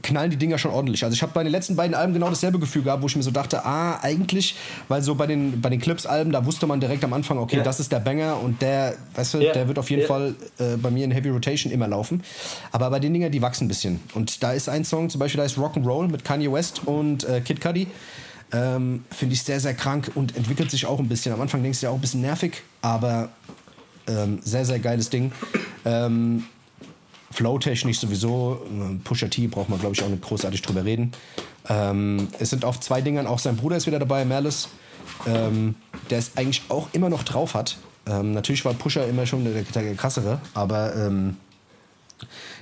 [0.00, 1.02] knallen die Dinger schon ordentlich.
[1.04, 3.22] Also ich habe bei den letzten beiden Alben genau dasselbe Gefühl gehabt, wo ich mir
[3.24, 4.54] so dachte, ah, eigentlich,
[4.86, 7.62] weil so bei den, bei den Clips-Alben, da wusste man direkt am Anfang, okay, Ja.
[7.64, 9.52] das ist der Banger und der, weißt du, Ja.
[9.52, 10.08] der wird auf jeden Ja.
[10.08, 12.22] Fall äh, bei mir in Heavy Rotation immer laufen.
[12.70, 13.98] Aber bei den Dinger, die wachsen ein bisschen.
[14.14, 17.40] Und da ist ein Song, zum Beispiel, da ist Rock'n'Roll mit Kanye West und äh,
[17.40, 17.88] Kid Cudi.
[18.52, 21.32] Ähm, Finde ich sehr, sehr krank und entwickelt sich auch ein bisschen.
[21.34, 23.28] Am Anfang denkst du ja auch ein bisschen nervig, aber
[24.06, 25.32] ähm, sehr, sehr geiles Ding.
[25.84, 26.44] Ähm,
[27.30, 31.12] Flow-technisch sowieso, äh, Pusha T braucht man, glaube ich, auch nicht großartig drüber reden.
[31.68, 34.68] Ähm, es sind auf zwei Dingern, auch sein Bruder ist wieder dabei, Malice,
[35.26, 35.74] ähm,
[36.10, 37.76] der es eigentlich auch immer noch drauf hat.
[38.06, 41.36] Ähm, natürlich war Pusha immer schon der, der krassere, aber ähm,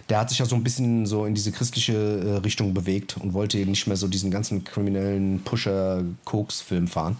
[0.08, 3.32] der hat sich ja so ein bisschen so in diese christliche äh, Richtung bewegt und
[3.32, 7.16] wollte eben nicht mehr so diesen ganzen kriminellen Pusher-Koks-Film fahren.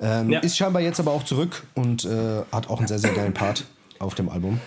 [0.00, 0.40] Ähm, Ja.
[0.40, 3.64] Ist scheinbar jetzt aber auch zurück und äh, hat auch einen sehr, sehr geilen Part
[3.98, 4.60] auf dem Album.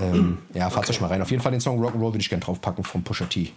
[0.00, 1.22] Ähm, ja, fahrt euch mal rein.
[1.22, 3.52] Auf jeden Fall den Song Rock'n'Roll würde ich gerne draufpacken vom Pusha T.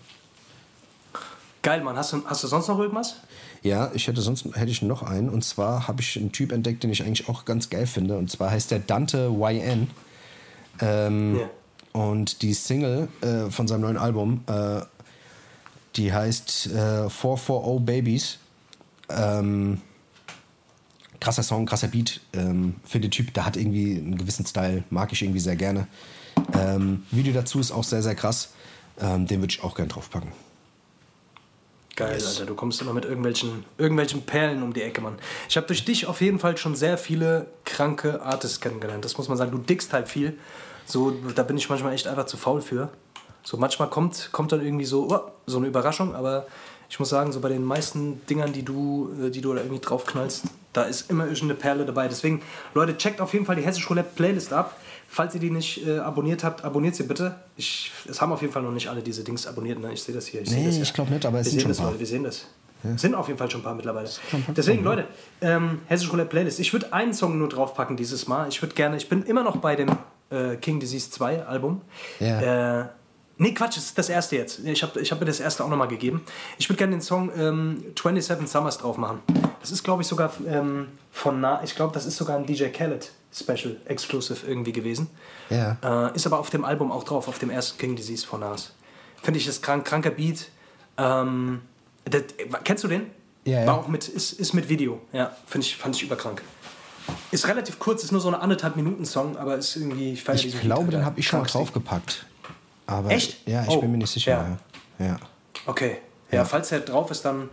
[1.61, 1.95] Geil, Mann.
[1.95, 3.17] Hast du, hast du sonst noch irgendwas?
[3.61, 5.29] Ja, ich hätte sonst hätte ich noch einen.
[5.29, 8.17] Und zwar habe ich einen Typ entdeckt, den ich eigentlich auch ganz geil finde.
[8.17, 9.89] Und zwar heißt der Dante YN.
[10.81, 11.49] Ähm, Ja.
[11.93, 14.81] Und die Single äh, von seinem neuen Album, äh,
[15.95, 18.39] die heißt äh, 440 Babies.
[19.09, 19.79] Ähm,
[21.19, 22.19] krasser Song, krasser Beat.
[22.33, 25.87] Ähm, für den Typ, der hat irgendwie einen gewissen Style, mag ich irgendwie sehr gerne.
[26.57, 28.53] Ähm, Video dazu ist auch sehr, sehr krass.
[28.99, 30.31] Ähm, den würde ich auch gerne draufpacken.
[31.95, 32.27] Geil, Yes.
[32.27, 32.45] Alter.
[32.47, 35.17] Du kommst immer mit irgendwelchen, irgendwelchen Perlen um die Ecke, Mann.
[35.47, 39.05] Ich habe durch dich auf jeden Fall schon sehr viele kranke Artists kennengelernt.
[39.05, 39.51] Das muss man sagen.
[39.51, 40.37] Du dickst halt viel.
[40.85, 42.89] So, da bin ich manchmal echt einfach zu faul für.
[43.43, 46.47] So, manchmal kommt, kommt dann irgendwie so, oh, so eine Überraschung, aber
[46.89, 49.81] ich muss sagen, so bei den meisten Dingern, die du, äh, die du da irgendwie
[49.81, 52.07] draufknallst, da ist immer irgendeine Perle dabei.
[52.07, 52.41] Deswegen,
[52.73, 54.79] Leute, checkt auf jeden Fall die Hessisch Roulette Playlist ab.
[55.13, 57.35] Falls ihr die nicht äh, abonniert habt, abonniert sie bitte.
[57.55, 59.79] Ich, es haben auf jeden Fall noch nicht alle diese Dings abonniert.
[59.79, 59.93] Ne?
[59.93, 60.41] Ich sehe das hier.
[60.41, 60.81] Ich Nee, das ja.
[60.81, 61.91] ich glaub nicht, aber es wir sind schon das, ein paar.
[61.91, 62.47] Leute, wir sehen das.
[62.95, 64.09] Sind auf jeden Fall schon ein paar mittlerweile.
[64.57, 65.05] Deswegen, Leute,
[65.39, 66.59] ähm, Hessisch Roulette Playlist.
[66.59, 68.49] Ich würde einen Song nur draufpacken dieses Mal.
[68.49, 69.89] Ich würde gerne, ich bin immer noch bei dem
[70.31, 71.81] äh, King Disease 2 Album.
[72.19, 72.81] Ja.
[72.81, 72.85] Äh,
[73.37, 74.65] nee, Quatsch, es ist das erste jetzt.
[74.65, 76.23] Ich habe ich hab mir das erste auch nochmal gegeben.
[76.57, 79.19] Ich würde gerne den Song ähm, 27 Summers drauf machen.
[79.61, 81.61] Das ist, glaube ich, sogar ähm, von nah.
[81.63, 85.07] Ich glaube, das ist sogar ein DJ Khaled Special Exclusive irgendwie gewesen.
[85.49, 85.77] Ja.
[86.11, 88.73] Äh, ist aber auf dem Album auch drauf, auf dem ersten King Disease von Nas.
[89.21, 90.49] Finde ich, ist krank, kranker Beat.
[90.97, 91.61] Ähm,
[92.05, 92.23] das,
[92.63, 93.07] kennst du den?
[93.45, 93.67] Ja, ja.
[93.67, 95.01] War auch mit, ist, ist mit Video.
[95.11, 96.41] Ja, finde ich, fand ich überkrank.
[97.31, 100.13] Ist relativ kurz, ist nur so eine anderthalb Minuten Song, aber ist irgendwie.
[100.13, 102.25] Ich, Ich glaube, Beat, den habe ich schon mal draufgepackt.
[102.85, 103.47] Aber Echt?
[103.47, 104.57] Ja, ich Oh, bin mir nicht sicher.
[104.99, 105.05] ja.
[105.05, 105.17] Ja.
[105.65, 105.97] Okay.
[106.31, 107.49] Ja, falls der drauf ist, dann,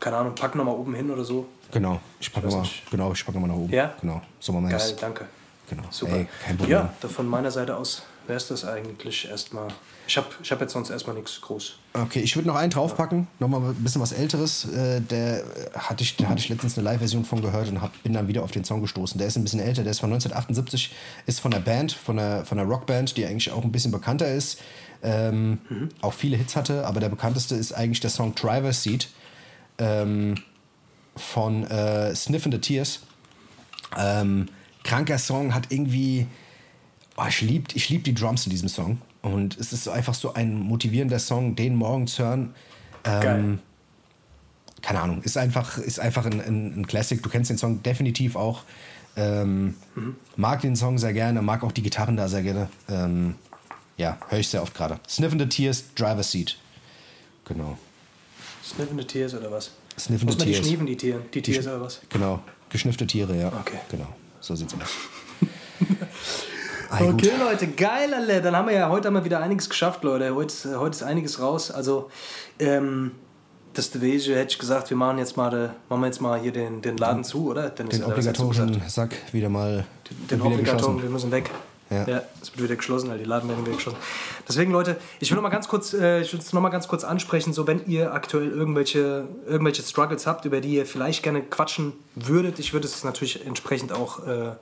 [0.00, 1.46] keine Ahnung, pack nochmal oben hin oder so.
[1.70, 2.00] Genau.
[2.18, 2.90] Ich packe weiß mal, nicht.
[2.90, 3.72] genau, ich packe mal nach oben.
[3.72, 3.94] Ja?
[4.00, 4.20] Genau.
[4.40, 5.26] So machen wir Geil, danke.
[5.68, 5.84] Genau.
[5.90, 6.16] Super.
[6.16, 6.78] Ey, kein Problem.
[7.02, 9.68] Ja, von meiner Seite aus wäre es das eigentlich erstmal.
[10.06, 11.76] Ich habe ich hab jetzt sonst erstmal nichts groß.
[11.92, 14.64] Okay, ich würde noch einen draufpacken, nochmal ein bisschen was Älteres.
[14.64, 15.44] Äh, der
[15.74, 18.42] hatte ich, da hatte ich letztens eine Live-Version von gehört und hab, bin dann wieder
[18.42, 19.18] auf den Song gestoßen.
[19.18, 20.92] Der ist ein bisschen älter, der ist von 1978,
[21.26, 24.32] ist von der Band, von der, von der Rockband, die eigentlich auch ein bisschen bekannter
[24.32, 24.58] ist.
[25.02, 25.58] Ähm,
[26.02, 29.08] Auch viele Hits hatte, aber der bekannteste ist eigentlich der Song Driver's Seat
[29.80, 30.36] ähm,
[31.16, 33.00] von äh, Sniff and the Tears.
[33.96, 34.46] Ähm,
[34.84, 36.26] kranker Song hat irgendwie.
[37.16, 39.00] Oh, ich liebe ich lieb die Drums in diesem Song.
[39.22, 42.54] Und es ist einfach so ein motivierender Song, den morgen zu hören.
[43.04, 43.58] Ähm, Geil.
[44.82, 47.22] keine Ahnung, ist einfach, ist einfach ein, ein, ein Classic.
[47.22, 48.62] Du kennst den Song definitiv auch.
[49.16, 49.74] Ähm,
[50.36, 52.68] Mag den Song sehr gerne, mag auch die Gitarren da sehr gerne.
[52.88, 53.34] Ähm,
[53.96, 55.00] ja, höre ich sehr oft gerade.
[55.08, 56.56] Sniff in the Tears, Driver's Seat.
[57.44, 57.76] Genau.
[58.70, 59.70] Sniffen the Tears oder was?
[59.98, 61.20] Sniff in Muss the man die schniefen, die Tiere?
[61.34, 62.00] Die Tiers oder was?
[62.08, 62.40] Genau.
[62.68, 63.48] Geschniffte Tiere, ja.
[63.48, 63.78] Okay.
[63.90, 64.06] Genau.
[64.40, 64.80] So sieht's aus.
[66.98, 67.14] Gut.
[67.14, 68.42] Okay, Leute, geil, alle.
[68.42, 70.34] Dann haben wir ja heute wir wieder einiges geschafft, Leute.
[70.34, 71.70] Heute, heute ist einiges raus.
[71.70, 72.10] Also,
[72.58, 73.12] ähm,
[73.74, 76.52] das Devege hätte ich gesagt, wir machen jetzt mal, de, machen wir jetzt mal hier
[76.52, 77.70] den, den Laden zu, oder?
[77.70, 79.84] Dann ist Den obligatorischen Sack wieder mal
[80.30, 81.02] Den wieder Obligator, geschlossen.
[81.02, 81.50] wir müssen weg.
[81.90, 82.06] Ja.
[82.06, 82.22] Ja.
[82.40, 83.98] es wird wieder geschlossen, weil die Laden werden wieder geschlossen.
[84.48, 86.86] Deswegen, Leute, ich will noch mal ganz kurz, äh, ich will es noch mal ganz
[86.86, 91.42] kurz ansprechen, so wenn ihr aktuell irgendwelche, irgendwelche Struggles habt, über die ihr vielleicht gerne
[91.42, 94.52] quatschen würdet, ich würde es natürlich entsprechend auch äh,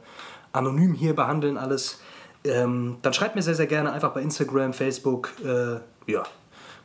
[0.53, 2.01] anonym hier behandeln, alles.
[2.45, 6.22] Ähm, dann schreibt mir sehr, sehr gerne einfach bei Instagram, Facebook, äh, ja,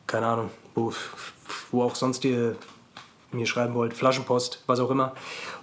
[0.08, 0.94] keine Ahnung, wo,
[1.72, 2.58] wo auch sonst ihr
[3.32, 5.14] mir schreiben wollt, Flaschenpost, was auch immer.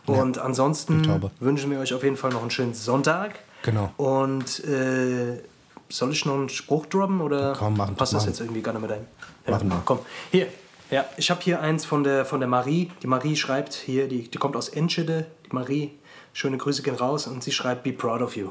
[0.07, 1.31] Und ansonsten Taube.
[1.39, 3.39] wünschen wir euch auf jeden Fall noch einen schönen Sonntag.
[3.63, 3.93] Genau.
[3.97, 5.43] Und äh,
[5.89, 8.31] soll ich noch einen Spruch droppen oder Komm, machen, passt das machen.
[8.31, 9.07] jetzt irgendwie gar nicht mit ein?
[9.47, 9.83] Ja, Machen wir.
[9.85, 9.99] Komm,
[10.31, 10.47] hier.
[10.91, 12.91] Ja, ich habe hier eins von der, von der Marie.
[13.03, 15.27] Die Marie schreibt hier, die, die kommt aus Enschede.
[15.47, 15.93] Die Marie,
[16.33, 18.51] schöne Grüße gehen raus und sie schreibt, be proud of you.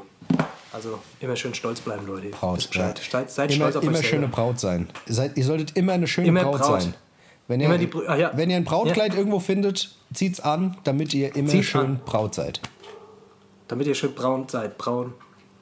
[0.71, 2.29] Also immer schön stolz bleiben, Leute.
[2.29, 2.65] Braut.
[2.69, 3.01] Bescheid.
[3.09, 4.27] Seid, seid immer stolz auf immer euch schöne.
[4.27, 4.87] Braut sein.
[5.07, 6.81] Ihr, seid, ihr solltet immer eine schöne Immer Braut, Braut.
[6.81, 6.93] sein.
[7.47, 8.31] Wenn ihr, die ah, ja.
[8.35, 11.99] wenn ihr ein Brautkleid irgendwo findet, zieht's an, damit ihr immer Zieht's schön an.
[12.05, 12.61] Braut seid.
[13.69, 14.77] Damit ihr schön braun seid.
[14.77, 15.13] Braun.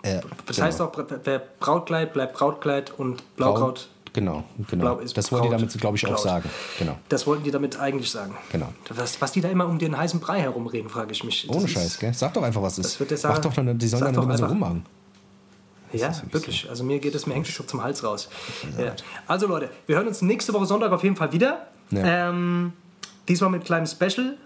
[0.03, 0.67] Ja, Das genau.
[0.67, 0.91] heißt auch,
[1.23, 3.89] wer Brautkleid bleibt Brautkleid und Blaukraut.
[4.13, 4.95] Genau, genau.
[4.95, 5.59] Blau ist das wollen die Braut.
[5.61, 6.21] damit, glaube ich, auch Braut.
[6.21, 6.49] sagen.
[6.79, 6.97] Genau.
[7.09, 8.35] Das wollten die damit eigentlich sagen.
[8.51, 8.69] Genau.
[8.89, 11.45] Was, was die da immer um den heißen Brei herumreden, frage ich mich.
[11.45, 12.13] Das Ohne ist- Scheiß, gell?
[12.15, 12.85] Sag doch einfach, was ist.
[12.85, 14.85] Das wird der Mach doch dann, die sollen dann immer so rummachen.
[15.93, 16.69] Ja, wirklich wirklich.
[16.69, 18.27] Also mir geht es, mir hängt so zum Hals raus.
[18.77, 18.93] Ja.
[19.27, 21.67] Also Leute, wir hören uns nächste Woche Sonntag auf jeden Fall wieder.
[21.91, 22.29] Ja.
[22.29, 22.73] Ähm,
[23.27, 24.37] diesmal mit kleinem Special.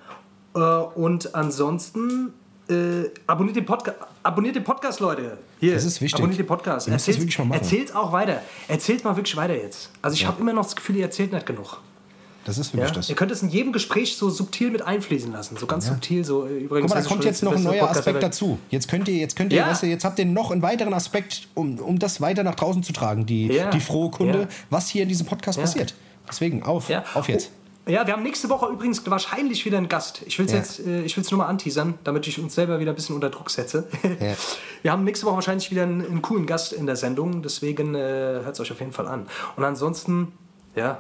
[0.54, 2.34] Äh, und ansonsten
[2.72, 3.94] äh, abonniert, den Podca
[4.24, 5.38] abonniert den Podcast, Leute.
[5.60, 6.20] Hier, Das ist wichtig.
[6.20, 6.88] Abonniert den Podcast.
[6.88, 7.62] Das wirklich mal machen.
[7.62, 8.42] Erzählt auch weiter.
[8.68, 9.90] Erzählt mal wirklich weiter jetzt.
[10.02, 11.80] Also ich habe immer noch das Gefühl, ihr erzählt nicht genug.
[12.44, 12.80] Das ist Ja?
[12.80, 13.10] wirklich das.
[13.10, 15.58] Ihr könnt es in jedem Gespräch so subtil mit einfließen lassen.
[15.58, 16.26] So ganz subtil.
[16.26, 18.58] So, äh, übrigens, Guck mal, da kommt jetzt noch ein neuer Podcast Aspekt dazu.
[18.72, 19.68] Jetzt könnt ihr, jetzt könnt ihr, Ja.
[19.70, 22.82] weißt du, jetzt habt ihr noch einen weiteren Aspekt, um, um das weiter nach draußen
[22.82, 23.70] zu tragen, die, Ja.
[23.70, 24.48] die frohe Kunde, Ja.
[24.72, 25.66] was hier in diesem Podcast Ja.
[25.66, 25.94] passiert.
[26.28, 27.04] Deswegen, auf, Ja.
[27.14, 27.52] auf jetzt.
[27.54, 30.22] Oh, ja, wir haben nächste Woche übrigens wahrscheinlich wieder einen Gast.
[30.26, 30.58] Ich will es Ja.
[30.60, 33.16] jetzt, äh, ich will es nur mal anteasern, damit ich uns selber wieder ein bisschen
[33.16, 33.88] unter Druck setze.
[34.04, 34.34] Ja.
[34.84, 38.00] Wir haben nächste Woche wahrscheinlich wieder einen, einen coolen Gast in der Sendung, deswegen äh,
[38.00, 39.28] hört es euch auf jeden Fall an.
[39.56, 40.32] Und ansonsten,
[40.76, 41.00] ja,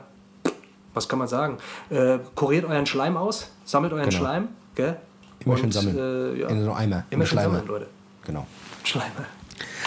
[0.93, 1.57] was kann man sagen?
[1.89, 4.17] Äh, kuriert euren Schleim aus, sammelt euren Genau.
[4.17, 4.97] Schleim, gell?
[5.45, 6.35] Immer schön Und, sammeln.
[6.35, 6.47] Äh, ja.
[6.49, 7.05] In so Eimer.
[7.09, 7.87] Immer schön sammeln, Leute.
[8.25, 8.45] Genau.
[8.83, 9.11] Schleime.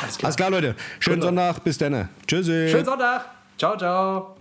[0.03, 0.27] Alles klar.
[0.29, 0.75] Alles klar, Leute.
[0.99, 1.23] Schönen.
[1.23, 1.63] Sonntag.
[1.63, 2.09] Bis dann.
[2.27, 2.69] Tschüssi.
[2.69, 3.27] Schönen Sonntag.
[3.59, 4.34] Ciao, ciao.